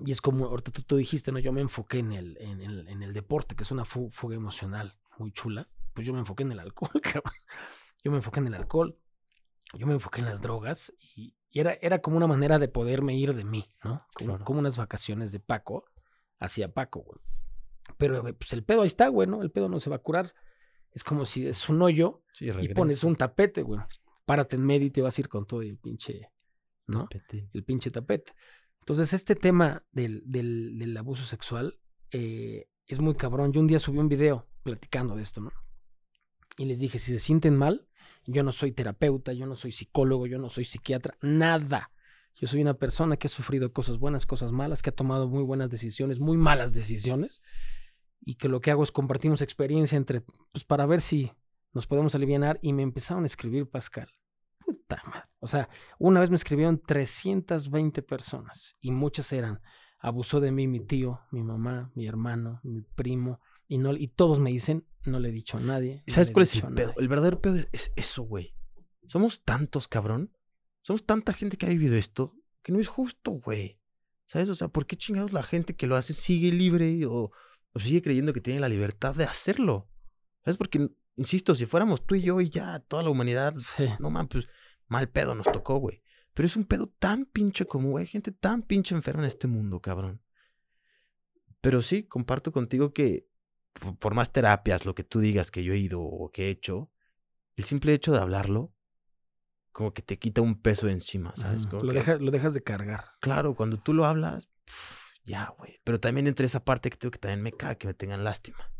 [0.00, 1.38] Y es como, ahorita tú, tú dijiste, ¿no?
[1.38, 4.34] Yo me enfoqué en el, en el, en el deporte, que es una fu- fuga
[4.36, 5.68] emocional muy chula.
[5.92, 7.32] Pues yo me enfoqué en el alcohol, cabrón.
[8.02, 8.98] Yo me enfoqué en el alcohol.
[9.74, 10.92] Yo me enfoqué en las drogas.
[11.16, 14.04] Y, y era, era como una manera de poderme ir de mí, ¿no?
[14.14, 14.44] Como, Claro.
[14.44, 15.84] como unas vacaciones de Paco
[16.40, 17.20] hacia Paco, güey.
[17.96, 19.42] Pero eh, pues el pedo ahí está, güey, ¿no?
[19.42, 20.34] El pedo no se va a curar.
[20.90, 23.80] Es como si es un hoyo Sí, y pones un tapete, güey.
[24.26, 26.30] Párate en medio y te vas a ir con todo el pinche,
[26.88, 27.02] ¿no?
[27.08, 27.48] Tapete.
[27.52, 28.32] El pinche tapete.
[28.84, 33.50] Entonces, este tema del, del, del abuso sexual eh, es muy cabrón.
[33.50, 35.52] Yo un día subí un video platicando de esto, ¿no?
[36.58, 37.88] Y les dije, si se sienten mal,
[38.26, 41.92] yo no soy terapeuta, yo no soy psicólogo, yo no soy psiquiatra, nada.
[42.34, 45.44] Yo soy una persona que ha sufrido cosas buenas, cosas malas, que ha tomado muy
[45.44, 47.40] buenas decisiones, muy malas decisiones,
[48.20, 50.20] y que lo que hago es compartimos experiencia entre,
[50.52, 51.32] pues para ver si
[51.72, 52.58] nos podemos aliviar.
[52.60, 54.10] Y me empezaron a escribir, Pascal.
[54.64, 55.28] Puta madre.
[55.40, 59.60] O sea, una vez me escribieron 320 personas y muchas eran
[59.98, 64.38] abusó de mí mi tío, mi mamá, mi hermano, mi primo, y, no, y todos
[64.40, 66.02] me dicen, no le he dicho a nadie.
[66.06, 66.88] no ¿Sabes cuál es el pedo?
[66.88, 66.94] nadie".
[66.98, 68.54] El verdadero pedo es- es eso, güey.
[69.06, 70.30] Somos tantos, cabrón.
[70.82, 73.80] Somos tanta gente que ha vivido esto que no es justo, güey.
[74.26, 74.48] ¿Sabes?
[74.48, 77.30] O sea, ¿por qué chingados la gente que lo hace sigue libre o,
[77.72, 79.88] o sigue creyendo que tiene la libertad de hacerlo?
[80.44, 80.56] ¿Sabes?
[80.58, 83.88] Porque, insisto, si fuéramos tú y yo y ya toda la humanidad, Sí.
[83.98, 84.48] no man, pues
[84.88, 86.02] mal pedo nos tocó, güey.
[86.34, 88.02] Pero es un pedo tan pinche común, güey.
[88.04, 90.20] Hay gente tan pinche enferma en este mundo, cabrón.
[91.60, 93.26] Pero sí, comparto contigo que
[93.98, 96.90] por- más terapias, lo que tú digas que yo he ido o que he hecho,
[97.56, 98.72] el simple hecho de hablarlo,
[99.72, 101.66] como que te quita un peso de encima, ¿sabes?
[101.66, 103.04] Como Lo, que- deja- lo dejas de cargar.
[103.20, 104.48] Claro, cuando tú lo hablas,
[105.24, 105.80] ya, güey.
[105.84, 108.70] Pero también entre esa parte que tengo que también me cae que me tengan lástima.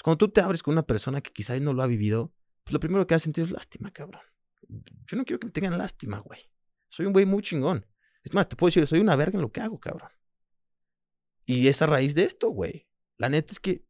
[0.00, 2.32] Cuando tú te abres con una persona que quizás no lo ha vivido,
[2.64, 4.22] pues lo primero que vas a sentir es lástima, cabrón.
[5.06, 6.40] Yo no quiero que me tengan lástima, güey.
[6.88, 7.86] Soy un güey muy chingón.
[8.22, 10.10] Es más, te puedo decir, soy una verga en lo que hago, cabrón.
[11.44, 12.88] Y es a raíz de esto, güey.
[13.18, 13.84] La neta es que,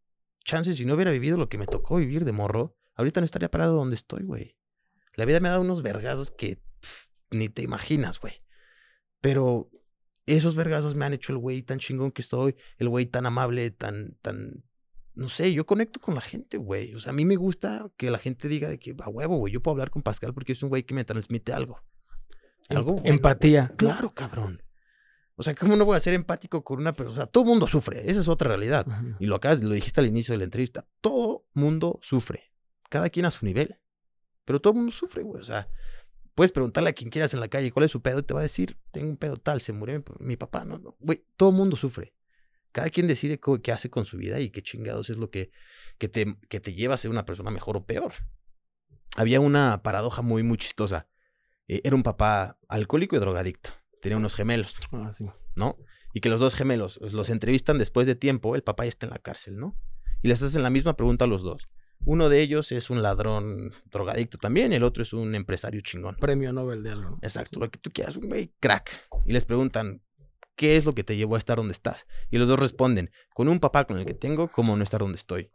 [0.44, 3.50] chances, si no hubiera vivido lo que me tocó vivir de morro, ahorita no estaría
[3.50, 4.56] parado donde estoy, güey.
[5.14, 6.62] La vida me ha dado unos vergazos que
[7.30, 8.42] ni te imaginas, güey.
[9.20, 9.70] Pero
[10.26, 13.70] esos vergazos me han hecho el güey tan chingón que estoy, el güey tan amable,
[13.70, 14.64] tan, tan,
[15.14, 16.94] no sé, yo conecto con la gente, güey.
[16.94, 19.52] O sea, a mí me gusta que la gente diga de que a huevo, güey,
[19.52, 21.82] yo puedo hablar con Pascal porque es un güey que me transmite algo.
[22.68, 23.00] Em- Algo.
[23.04, 23.72] Empatía.
[23.76, 24.62] Claro, cabrón.
[25.34, 27.12] O sea, ¿cómo no voy a ser empático con una persona?
[27.12, 28.86] O sea, todo mundo sufre, esa es otra realidad.
[29.18, 30.86] Y lo acabas, lo dijiste al inicio de la entrevista.
[31.00, 32.52] Todo mundo sufre.
[32.88, 33.78] Cada quien a su nivel.
[34.44, 35.40] Pero todo mundo sufre, güey.
[35.40, 35.68] O sea,
[36.34, 38.40] puedes preguntarle a quien quieras en la calle cuál es su pedo y te va
[38.40, 40.64] a decir, tengo un pedo tal, se murió mi, mi papá.
[40.64, 40.96] No, no.
[41.00, 42.14] Güey, todo mundo sufre.
[42.72, 45.50] Cada quien decide qué hace con su vida y qué chingados es lo que,
[45.98, 48.14] que, te, que te lleva a ser una persona mejor o peor.
[49.16, 51.08] Había una paradoja muy, muy chistosa.
[51.68, 53.70] Eh, era un papá alcohólico y drogadicto.
[54.00, 54.74] Tenía unos gemelos.
[54.92, 55.26] Ah, sí.
[55.54, 55.76] ¿no?
[56.12, 59.06] Y que los dos gemelos pues, los entrevistan después de tiempo, el papá ya está
[59.06, 59.76] en la cárcel, ¿no?
[60.22, 61.68] Y les hacen la misma pregunta a los dos.
[62.04, 66.16] Uno de ellos es un ladrón drogadicto también, el otro es un empresario chingón.
[66.16, 67.18] Premio Nobel de algo.
[67.22, 68.90] Exacto, lo que tú quieras, un güey crack.
[69.24, 70.02] Y les preguntan,
[70.62, 72.06] ¿qué es lo que te llevó a estar donde estás?
[72.30, 75.16] Y los dos responden, con un papá con el que tengo, ¿cómo no estar donde
[75.16, 75.50] estoy?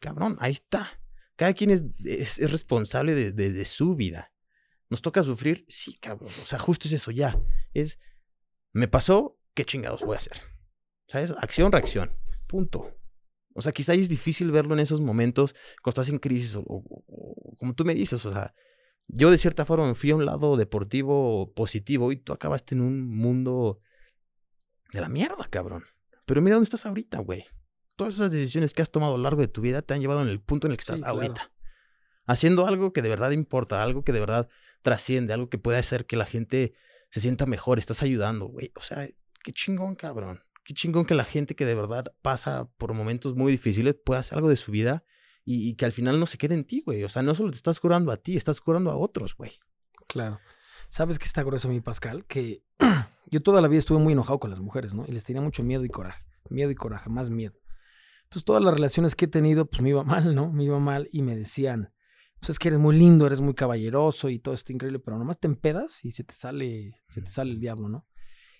[0.00, 0.86] Cabrón, ahí está.
[1.34, 4.34] Cada quien es, es, es responsable de, de- su vida.
[4.90, 5.64] ¿Nos toca sufrir?
[5.66, 6.28] Sí, cabrón.
[6.42, 7.40] O sea, justo es eso ya.
[7.72, 7.98] Es,
[8.72, 10.36] me pasó, ¿qué chingados voy a hacer?
[11.08, 11.32] ¿Sabes?
[11.38, 12.12] Acción, reacción.
[12.46, 12.98] Punto.
[13.54, 17.56] O sea, quizá es difícil verlo en esos momentos cuando estás en crisis o, o-
[17.56, 18.52] como tú me dices, o sea,
[19.08, 23.08] yo de cierta forma fui a un lado deportivo positivo y tú acabaste en un
[23.08, 23.80] mundo
[24.92, 25.84] de la mierda, cabrón.
[26.26, 27.44] Pero mira dónde estás ahorita, güey.
[27.96, 30.22] Todas esas decisiones que has tomado a lo largo de tu vida te han llevado
[30.22, 31.16] en el punto en el que Sí, estás claro.
[31.20, 31.52] ahorita.
[32.26, 34.48] Haciendo algo que de verdad importa, algo que de verdad
[34.82, 36.74] trasciende, algo que puede hacer que la gente
[37.10, 38.72] se sienta mejor, estás ayudando, güey.
[38.76, 39.08] O sea,
[39.42, 40.42] qué chingón, cabrón.
[40.64, 44.36] Qué chingón que la gente que de verdad pasa por momentos muy difíciles pueda hacer
[44.38, 45.04] algo de su vida
[45.44, 47.02] y, y que al final no se quede en ti, güey.
[47.02, 49.58] O sea, no solo te estás curando a ti, estás curando a otros, güey.
[50.06, 50.38] Claro.
[50.88, 52.24] ¿Sabes qué está grueso mi Pascal?
[52.26, 52.62] Que
[53.26, 55.04] yo toda la vida estuve muy enojado con las mujeres, ¿no?
[55.06, 56.24] Y les tenía mucho miedo y coraje.
[56.48, 57.54] Miedo y coraje, más miedo.
[58.24, 60.52] Entonces todas las relaciones que he tenido, pues me iba mal, ¿no?
[60.52, 61.92] Me iba mal y me decían,
[62.38, 65.38] pues es que eres muy lindo, eres muy caballeroso y todo está increíble, pero nomás
[65.38, 68.06] te empedas y se te sale, se te sale el diablo, ¿no?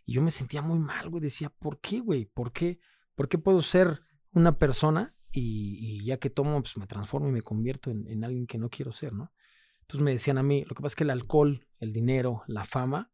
[0.05, 1.23] Y yo me sentía muy mal, güey.
[1.23, 2.27] Decía, ¿por qué, güey?
[2.27, 2.79] ¿Por qué?
[3.15, 7.33] ¿Por qué puedo ser una persona y, y ya que tomo, pues me transformo y
[7.33, 9.33] me convierto en, en alguien que no quiero ser, ¿no?
[9.81, 12.65] Entonces me decían a mí, lo que pasa es que el alcohol, el dinero, la
[12.65, 13.13] fama,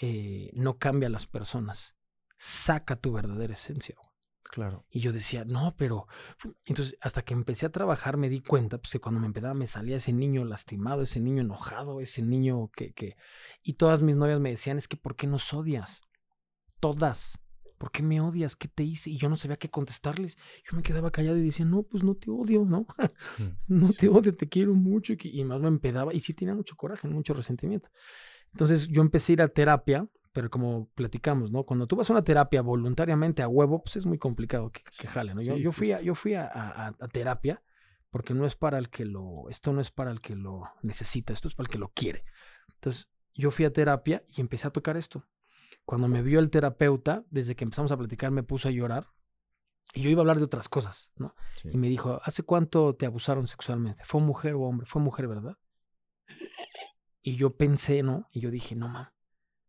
[0.00, 1.96] eh, no cambia a las personas.
[2.36, 3.96] Saca tu verdadera esencia.
[4.44, 4.86] Claro.
[4.90, 6.06] Y yo decía, no, pero...
[6.64, 9.66] Entonces, hasta que empecé a trabajar me di cuenta, pues que cuando me empezaba me
[9.66, 12.92] salía ese niño lastimado, ese niño enojado, ese niño que...
[12.92, 13.16] que...
[13.62, 16.00] Y todas mis novias me decían, es que ¿por qué nos odias?
[16.80, 17.38] Todas.
[17.76, 18.56] ¿Por qué me odias?
[18.56, 19.10] ¿Qué te hice?
[19.10, 20.36] Y yo no sabía qué contestarles.
[20.68, 22.86] Yo me quedaba callado y decía, no, pues no te odio, ¿no?
[23.68, 25.14] no te odio, te quiero mucho.
[25.22, 26.12] Y más me empedaba.
[26.12, 27.90] Y sí tenía mucho coraje, mucho resentimiento.
[28.52, 31.64] Entonces yo empecé a ir a terapia, pero como platicamos, ¿no?
[31.64, 35.06] Cuando tú vas a una terapia voluntariamente a huevo, pues es muy complicado que, que
[35.06, 35.42] jale, ¿no?
[35.42, 37.62] Yo, Sí, yo fui, a, yo fui a, a- a terapia
[38.10, 41.32] porque no es para el que lo, esto no es para el que lo necesita,
[41.32, 42.24] esto es para el que lo quiere.
[42.74, 45.24] Entonces yo fui a terapia y empecé a tocar esto.
[45.84, 49.08] Cuando me vio el terapeuta, desde que empezamos a platicar, me puso a llorar.
[49.94, 51.34] Y yo iba a hablar de otras cosas, ¿no?
[51.56, 51.70] Sí.
[51.72, 54.02] Y me dijo, ¿hace cuánto te abusaron sexualmente?
[54.04, 54.86] ¿Fue mujer o hombre?
[54.86, 55.56] Fue mujer, ¿verdad?
[57.22, 58.28] Y yo pensé, ¿no?
[58.32, 59.08] Y yo dije, no, mam,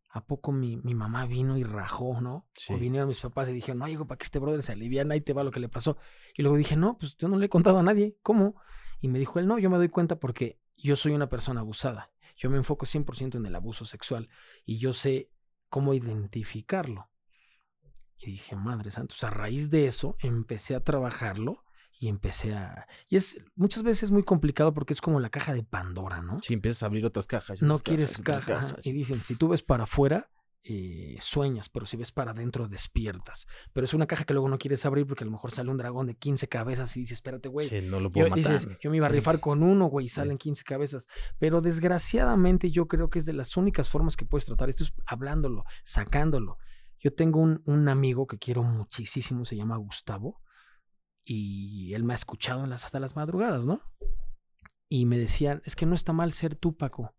[0.09, 2.47] ¿a poco mi, mi mamá vino y rajó, ¿no?
[2.55, 2.73] Sí.
[2.73, 5.21] O vinieron mis papás y dijeron, no, hijo, para que este brother se aliviane, ahí
[5.21, 5.97] te va lo que le pasó.
[6.35, 8.17] Y luego dije, no, pues yo no le he contado a nadie.
[8.21, 8.55] ¿Cómo?
[9.01, 12.11] Y me dijo él, no, yo me doy cuenta porque yo soy una persona abusada.
[12.35, 14.29] Yo me enfoco 100% en el abuso sexual
[14.65, 15.29] y yo sé
[15.67, 17.09] cómo identificarlo.
[18.17, 21.63] Y dije, madre santa, a raíz de eso empecé a trabajarlo
[21.99, 22.87] y empecé a...
[23.09, 26.39] Y es muchas veces es muy complicado porque es como la caja de Pandora, ¿no?
[26.41, 27.61] Si empiezas a abrir otras cajas.
[27.61, 28.77] No quieres caja.
[28.83, 30.31] Y dicen, si tú ves para afuera,
[30.63, 33.47] eh, sueñas, pero si ves para adentro, despiertas.
[33.73, 35.77] Pero es una caja que luego no quieres abrir porque a lo mejor sale un
[35.77, 37.67] dragón de 15 cabezas y dices, espérate, güey.
[37.67, 38.53] Sí, no lo puedo yo, matar.
[38.53, 41.09] Dices, yo me iba a rifar con uno, güey, y salen 15 cabezas.
[41.37, 44.93] Pero desgraciadamente yo creo que es de las únicas formas que puedes tratar esto es
[45.05, 46.59] hablándolo, sacándolo.
[46.97, 50.39] Yo tengo un, un amigo que quiero muchísimo, se llama Gustavo
[51.31, 53.81] y él me ha escuchado las, hasta las madrugadas, ¿no?
[54.87, 57.13] Y me decían, es que no está mal ser tú, Paco.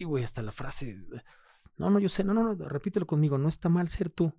[0.00, 0.96] Y güey, hasta la frase,
[1.76, 4.34] no, no, yo sé, no, no, no, repítelo conmigo, no está mal ser tú.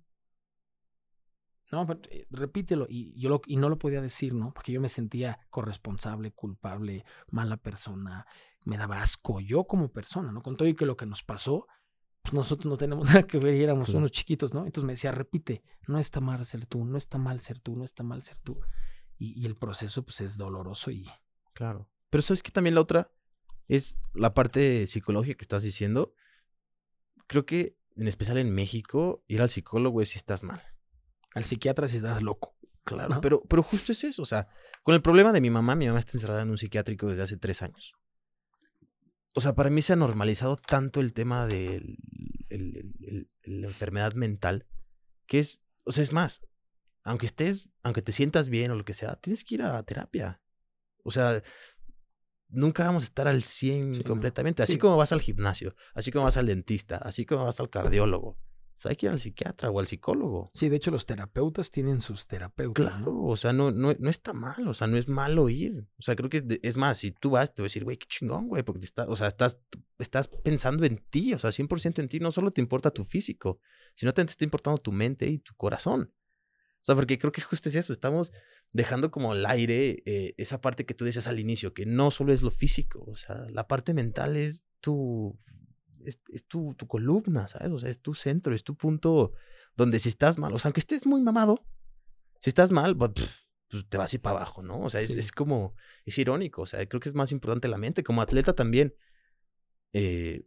[1.70, 2.86] No, eh, repítelo.
[2.90, 4.52] Y yo lo, y no lo podía decir, ¿no?
[4.52, 8.26] Porque yo me sentía corresponsable, culpable, mala persona,
[8.66, 10.42] me daba asco yo como persona, ¿no?
[10.42, 11.66] Con todo y que lo que nos pasó,
[12.22, 14.64] pues nosotros no tenemos nada que ver y éramos unos chiquitos, ¿no?
[14.64, 17.84] Entonces me decía, repite, no está mal ser tú, no está mal ser tú, no
[17.84, 18.60] está mal ser tú.
[19.18, 21.08] Y, el proceso, pues, es doloroso y...
[21.52, 21.88] Claro.
[22.10, 23.12] Pero sabes que también la otra
[23.68, 26.12] es la parte psicológica que estás diciendo.
[27.28, 30.60] Creo que, en especial en México, ir al psicólogo es si estás mal.
[31.34, 32.56] Al psiquiatra si estás loco.
[32.82, 34.22] Claro, pero, pero justo es eso.
[34.22, 34.48] O sea,
[34.82, 37.36] con el problema de mi mamá, mi mamá está encerrada en un psiquiátrico desde hace
[37.36, 37.94] tres años
[39.34, 41.46] o sea, para mí se ha normalizado tanto el tema
[42.58, 44.66] la enfermedad mental,
[45.26, 46.46] que es, o sea, es más,
[47.02, 50.40] aunque estés, aunque te sientas bien o lo que sea, tienes que ir a terapia.
[51.04, 51.42] O sea,
[52.48, 54.62] nunca vamos a estar al 100 completamente.
[54.62, 58.38] Así como vas al gimnasio, así como vas al dentista, así como vas al cardiólogo
[58.84, 60.50] hay que ir al psiquiatra o al psicólogo.
[60.54, 62.86] Sí, de hecho los terapeutas tienen sus terapeutas.
[62.86, 65.86] Claro, o sea, no, no, no está mal, o sea, no es malo ir.
[65.98, 68.06] O sea, creo que es, más, si tú vas, te voy a decir, güey, qué
[68.06, 69.58] chingón, güey, porque está, o sea, estás,
[69.98, 73.60] estás pensando en ti, o sea, 100% en ti, no solo te importa tu físico,
[73.94, 76.12] sino también te está importando tu mente y tu corazón.
[76.82, 78.32] O sea, porque creo que justo es eso, estamos
[78.72, 82.32] dejando como al aire eh, esa parte que tú decías al inicio, que no solo
[82.32, 85.38] es lo físico, o sea, la parte mental es tu
[86.04, 87.70] es, tu, tu, columna, ¿sabes?
[87.70, 89.32] O sea, es tu centro, es tu punto
[89.76, 91.64] donde si estás mal, o sea, aunque estés muy mamado,
[92.40, 93.12] si estás mal, pues,
[93.88, 94.80] te vas a ir para abajo, ¿no?
[94.80, 97.78] O sea, es, es, como, es irónico, o sea, creo que es más importante la
[97.78, 98.02] mente.
[98.04, 98.94] Como atleta también,
[99.92, 100.46] eh,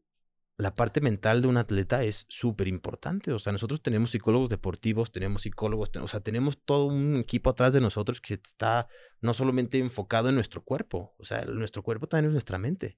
[0.58, 3.34] la parte mental de un atleta es súper importante.
[3.34, 7.74] O sea, nosotros tenemos psicólogos deportivos, tenemos psicólogos, o sea, tenemos todo un equipo atrás
[7.74, 8.88] de nosotros que está
[9.22, 12.98] no solamente enfocado en nuestro cuerpo, o sea, nuestro cuerpo también es nuestra mente.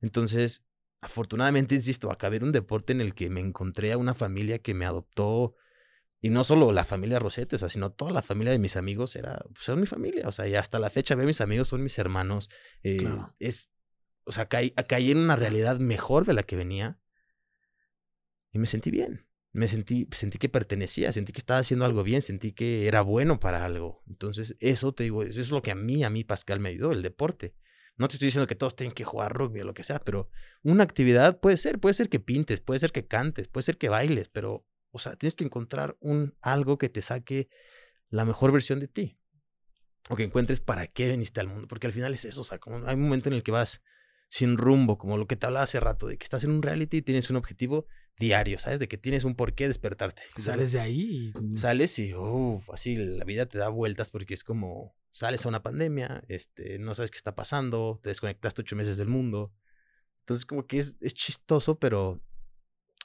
[0.00, 0.64] Entonces,
[1.04, 4.72] afortunadamente, insisto, acabé en un deporte en el que me encontré a una familia que
[4.72, 5.54] me adoptó,
[6.20, 9.14] y no solo la familia Rosete, o sea, sino toda la familia de mis amigos
[9.14, 11.98] era, pues, mi familia, o sea, y hasta la fecha veo mis amigos, son mis
[11.98, 12.48] hermanos,
[12.82, 13.06] eh,
[13.38, 13.70] es,
[14.24, 16.98] o sea, caí, caí en una realidad mejor de la que venía,
[18.52, 19.26] y me sentí bien.
[19.52, 23.38] Me sentí, sentí que pertenecía, sentí que estaba haciendo algo bien, sentí que era bueno
[23.38, 24.02] para algo.
[24.08, 26.90] Entonces, eso te digo, eso es lo que a mí, a mí Pascal me ayudó,
[26.90, 27.54] el deporte.
[27.96, 30.28] No te estoy diciendo que todos tienen que jugar rugby o lo que sea, pero
[30.62, 33.88] una actividad puede ser, puede ser que pintes, puede ser que cantes, puede ser que
[33.88, 37.48] bailes, pero, o sea, tienes que encontrar un algo que te saque
[38.08, 39.18] la mejor versión de ti.
[40.08, 42.58] O que encuentres para qué veniste al mundo, porque al final es eso, o sea,
[42.86, 43.82] hay un momento en el que vas
[44.28, 46.98] sin rumbo, como lo que te hablaba hace rato, de que estás en un reality
[46.98, 47.86] y tienes un objetivo
[48.18, 48.80] diario, ¿sabes?
[48.80, 50.22] De que tienes un porqué despertarte.
[50.36, 51.56] Sales de ahí y...
[51.56, 55.62] Sales y, uff, así la vida te da vueltas porque es como, sales a una
[55.62, 59.52] pandemia, este, no sabes qué está pasando, te desconectaste ocho meses del mundo.
[60.20, 62.22] Entonces como que es, es chistoso, pero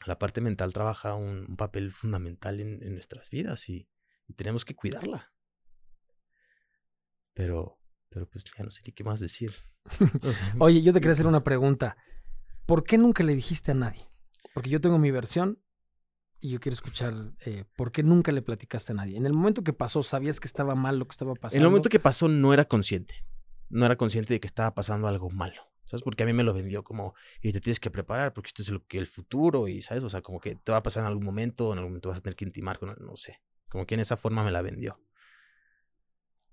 [0.06, 3.90] la parte mental trabaja un, papel fundamental en, en nuestras vidas y,
[4.28, 5.32] y, tenemos que cuidarla.
[7.34, 9.54] Pero, pero pues ya no sé ni qué más decir.
[10.60, 11.98] Oye, yo te quería hacer una pregunta.
[12.66, 14.09] ¿Por qué nunca le dijiste a nadie?
[14.54, 15.60] Porque yo tengo mi versión
[16.42, 17.14] y yo quiero escuchar
[17.46, 19.18] eh, por qué nunca le platicaste a nadie.
[19.18, 21.58] En el momento que pasó, ¿sabías que estaba mal lo que estaba pasando?
[21.58, 23.26] En el momento que pasó, no era consciente.
[23.70, 25.62] No era consciente de que estaba pasando algo malo.
[25.86, 26.04] ¿Sabes?
[26.04, 28.70] Porque a mí me lo vendió como, y te tienes que preparar porque esto es
[28.70, 30.04] lo que el futuro, y ¿sabes?
[30.04, 32.20] O sea, como que te va a pasar en algún momento, en algún momento vas
[32.20, 33.42] a tener que intimar con, no sé.
[33.70, 35.02] Como que en esa forma me la vendió.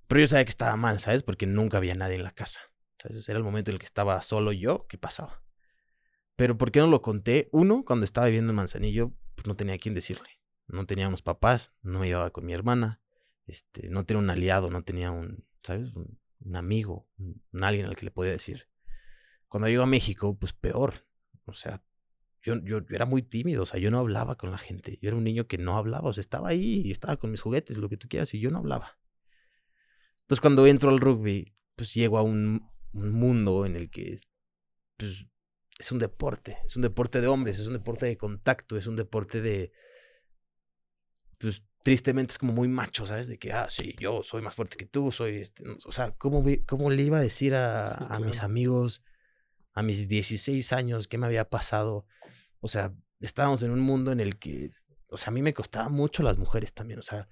[0.06, 1.22] Pero yo sabía que estaba mal, ¿sabes?
[1.22, 2.60] Porque nunca había nadie en la casa.
[2.98, 3.28] ¿Sabes?
[3.28, 5.42] Era el momento en el que estaba solo yo, ¿qué pasaba?
[6.36, 7.48] Pero ¿por qué no lo conté?
[7.50, 10.28] Uno, cuando estaba viviendo en Manzanillo, pues no tenía quién decirle.
[10.68, 13.00] No tenía papás, no me llevaba con mi hermana,
[13.46, 15.92] este, no tenía un aliado, no tenía un, ¿sabes?
[15.94, 16.18] Un,
[16.54, 18.68] amigo, un, alguien al que le podía decir.
[19.48, 21.06] Cuando llego a México, pues peor.
[21.44, 21.82] O sea,
[22.42, 24.98] yo, yo, era muy tímido, o sea, yo no hablaba con la gente.
[25.00, 27.40] Yo era un niño que no hablaba, o sea, estaba ahí y estaba con mis
[27.40, 28.98] juguetes, lo que tú quieras, y yo no hablaba.
[30.22, 34.18] Entonces, cuando entro al rugby, pues llego a un, un mundo en el que
[34.96, 35.26] pues,
[35.78, 38.96] es un deporte, es un deporte de hombres, es un deporte de contacto, es un
[38.96, 39.72] deporte de,
[41.38, 43.28] pues tristemente es como muy macho, ¿sabes?
[43.28, 46.44] De que, ah, sí, yo soy más fuerte que tú, soy, este, o sea, ¿cómo,
[46.66, 49.02] cómo le iba a decir a, a mis amigos
[49.72, 52.06] a mis 16 años qué me había pasado?
[52.60, 54.70] O sea, estábamos en un mundo en el que,
[55.08, 57.28] o sea, a mí me costaba mucho las mujeres también, o sea,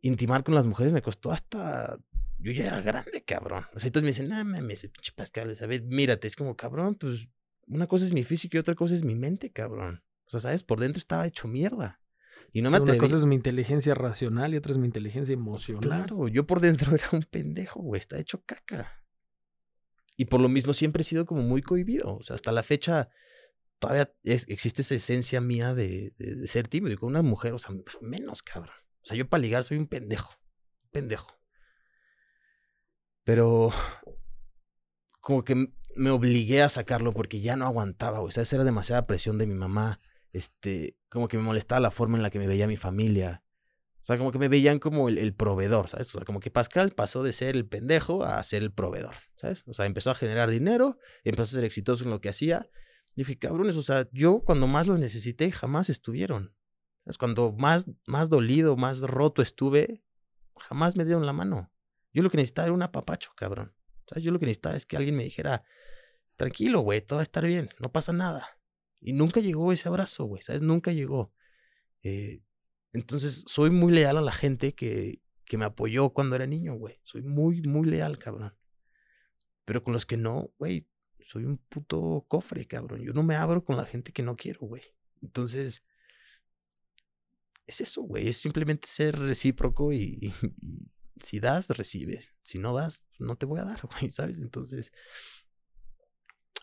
[0.00, 1.96] intimar con las mujeres me costó hasta,
[2.38, 3.64] yo ya era grande, cabrón.
[3.74, 5.82] O sea, entonces me dicen, no mames, pinche Pascal, ¿sabes?
[5.84, 7.28] Mírate, es como, cabrón, pues
[7.66, 10.02] una cosa es mi físico y otra cosa es mi mente, cabrón.
[10.26, 10.62] O sea, ¿sabes?
[10.62, 12.00] Por dentro estaba hecho mierda.
[12.52, 12.98] Y no me atreví.
[12.98, 15.82] Una cosa es mi inteligencia racional y otra es mi inteligencia emocional.
[15.82, 19.02] Claro, yo por dentro era un pendejo, güey, está hecho caca.
[20.16, 22.16] Y por lo mismo siempre he sido como muy cohibido.
[22.16, 23.08] O sea, hasta la fecha
[23.80, 26.94] todavía existe esa esencia mía de, de, ser tímido.
[26.94, 28.74] Y con una mujer, o sea, menos, cabrón.
[29.02, 30.34] O sea, yo para ligar soy un pendejo.
[30.92, 31.36] Pendejo.
[33.24, 33.70] Pero
[35.20, 38.32] como que me obligué a sacarlo porque ya no aguantaba, güey.
[38.32, 38.52] ¿Sabes?
[38.52, 40.00] Era demasiada presión de mi mamá.
[40.32, 43.44] Este, como que me molestaba la forma en la que me veía mi familia.
[44.04, 46.14] O sea, como que me veían como el, proveedor, ¿sabes?
[46.14, 49.64] O sea, como que Pascal pasó de ser el pendejo a ser el proveedor, ¿sabes?
[49.66, 52.68] O sea, empezó a generar dinero, empezó a ser exitoso en lo que hacía.
[53.14, 56.54] Y dije, cabrones, o sea, yo cuando más los necesité jamás estuvieron.
[57.06, 60.02] Es cuando más, más dolido, más roto estuve,
[60.58, 61.72] jamás me dieron la mano.
[62.12, 63.74] Yo lo que necesitaba era un apapacho, cabrón.
[64.08, 64.24] ¿Sabes?
[64.24, 65.64] Yo lo que necesitaba es que alguien me dijera,
[66.36, 68.48] tranquilo, güey, todo va a estar bien, no pasa nada.
[69.00, 70.62] Y nunca llegó ese abrazo, güey, ¿sabes?
[70.62, 71.32] Nunca llegó.
[72.02, 72.42] Eh,
[72.92, 77.00] entonces, soy muy leal a la gente que, que me apoyó cuando era niño, güey.
[77.04, 78.54] Soy muy, muy leal, cabrón.
[79.64, 80.86] Pero con los que no, güey,
[81.26, 83.02] soy un puto cofre, cabrón.
[83.02, 84.82] Yo no me abro con la gente que no quiero, güey.
[85.22, 85.82] Entonces,
[87.66, 88.28] es eso, güey.
[88.28, 90.32] Es simplemente ser recíproco y,
[91.22, 92.34] si das, recibes.
[92.42, 94.38] Si no das, no te voy a dar, güey, ¿sabes?
[94.38, 94.92] Entonces,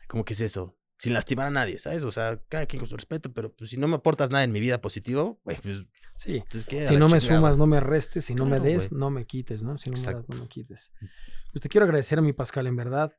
[0.07, 0.77] como que es eso.
[0.97, 2.03] Sin lastimar a nadie, ¿sabes?
[2.03, 4.51] O sea, cada quien con su respeto, pero pues, si no me aportas nada en
[4.51, 5.85] mi vida positivo, güey, pues.
[6.15, 6.43] Sí.
[6.67, 8.25] si no me sumas, no me restes.
[8.25, 9.79] Si no me des, no me quites, ¿no?
[9.79, 10.91] Si no me das, no me quites.
[11.51, 13.17] Pues te quiero agradecer a mi Pascal, en verdad.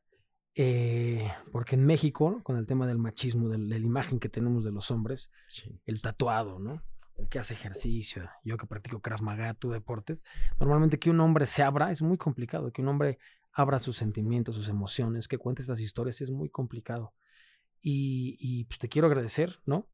[0.55, 4.71] Eh, porque en México, con el tema del machismo, de la imagen que tenemos de
[4.71, 5.31] los hombres,
[5.85, 6.81] el tatuado, ¿no?
[7.17, 10.23] El que hace ejercicio, yo que practico Krav Maga, tú deportes,
[10.59, 13.19] normalmente que un hombre se abra es muy complicado, que un hombre
[13.51, 17.13] abra sus sentimientos, sus emociones, que cuente estas historias es muy complicado.
[17.85, 19.89] Y, pues te quiero agradecer, ¿no?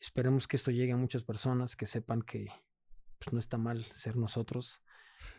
[0.00, 2.46] Esperemos que esto llegue a muchas personas que sepan que
[3.18, 4.82] pues, no está mal ser nosotros,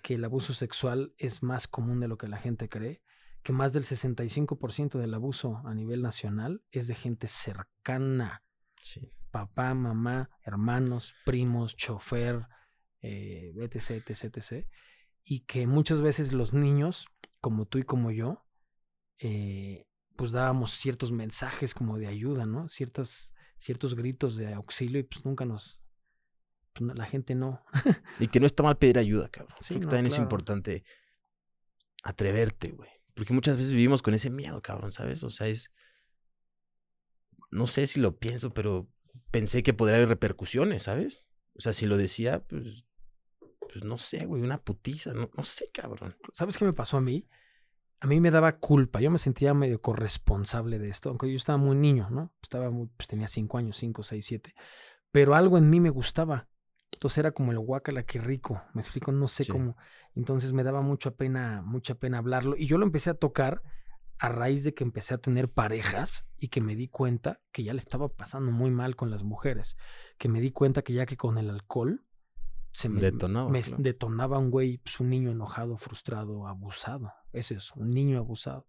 [0.01, 3.01] que el abuso sexual es más común de lo que la gente cree,
[3.41, 8.43] que más del 65% del abuso a nivel nacional es de gente cercana.
[8.81, 12.45] Sí papá, mamá, hermanos, primos, chofer,
[13.01, 14.67] eh, etc, etc, etc.
[15.23, 17.07] Y que muchas veces los niños,
[17.41, 18.45] como tú y como yo,
[19.17, 22.67] eh, pues dábamos ciertos mensajes como de ayuda, ¿no?
[22.67, 25.83] Ciertas, ciertos gritos de auxilio y pues nunca nos...
[26.73, 27.65] Pues, la gente no.
[28.19, 29.57] y que no está mal pedir ayuda, cabrón.
[29.61, 30.83] Sí, también es importante
[32.03, 32.91] atreverte, güey.
[33.15, 35.23] Porque muchas veces vivimos con ese miedo, cabrón, ¿sabes?
[35.23, 35.71] O sea, es...
[37.49, 38.92] No sé si lo pienso, pero
[39.31, 41.25] pensé que podría haber repercusiones, ¿sabes?
[41.55, 42.85] O sea, si lo decía, pues,
[43.59, 46.15] pues no sé, güey, una putiza, no, no sé, cabrón.
[46.33, 47.27] ¿Sabes qué me pasó a mí?
[47.99, 51.57] A mí me daba culpa, yo me sentía medio corresponsable de esto, aunque yo estaba
[51.57, 52.33] muy niño, ¿no?
[52.41, 54.53] Estaba muy, pues tenía cinco años, cinco, seis, siete,
[55.11, 56.49] pero algo en mí me gustaba.
[56.91, 59.77] Entonces era como el guacala, qué rico, me explico, no sé cómo.
[60.15, 62.55] Entonces me daba mucha pena, mucha pena hablarlo.
[62.55, 63.61] Y yo lo empecé a tocar
[64.23, 67.73] a raíz de que empecé a tener parejas y que me di cuenta que ya
[67.73, 69.75] le estaba pasando muy mal con las mujeres,
[70.17, 72.05] que me di cuenta que ya que con el alcohol
[72.71, 77.11] se me detonaba, me detonaba un güey, pues, un niño enojado, frustrado, abusado.
[77.33, 78.65] Ese es un niño abusado.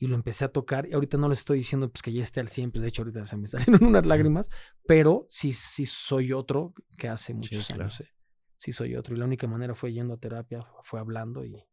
[0.00, 2.40] Y lo empecé a tocar y ahorita no le estoy diciendo pues que ya esté
[2.40, 4.50] al 100, pues de hecho ahorita se me salen unas lágrimas,
[4.86, 8.02] pero sí, sí soy otro que hace muchos años.
[8.02, 8.10] Eh.
[8.58, 11.64] Sí soy otro y la única manera fue yendo a terapia, fue hablando y,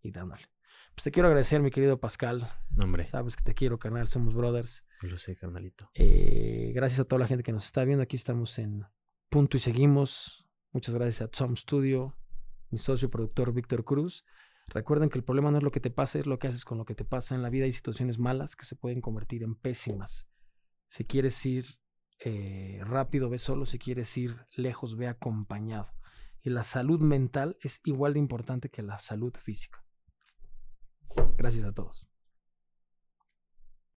[0.00, 0.51] y dándole.
[0.94, 2.48] Pues te quiero agradecer, mi querido Pascal.
[2.80, 3.04] Hombre.
[3.04, 4.06] Sabes que te quiero, carnal.
[4.08, 4.86] Somos brothers.
[5.00, 5.90] Lo sé, carnalito.
[5.94, 8.02] Eh, gracias a toda la gente que nos está viendo.
[8.02, 8.84] Aquí estamos en
[9.28, 10.46] Punto y Seguimos.
[10.72, 12.16] Muchas gracias a Tom Studio,
[12.70, 14.24] mi socio productor Víctor Cruz.
[14.68, 16.78] Recuerden que el problema no es lo que te pasa, es lo que haces con
[16.78, 17.34] lo que te pasa.
[17.34, 20.28] En la vida hay situaciones malas que se pueden convertir en pésimas.
[20.86, 21.78] Si quieres ir
[22.24, 23.66] eh, rápido, ve solo.
[23.66, 25.92] Si quieres ir lejos, ve acompañado.
[26.42, 29.84] Y la salud mental es igual de importante que la salud física.
[31.36, 32.06] Gracias a todos.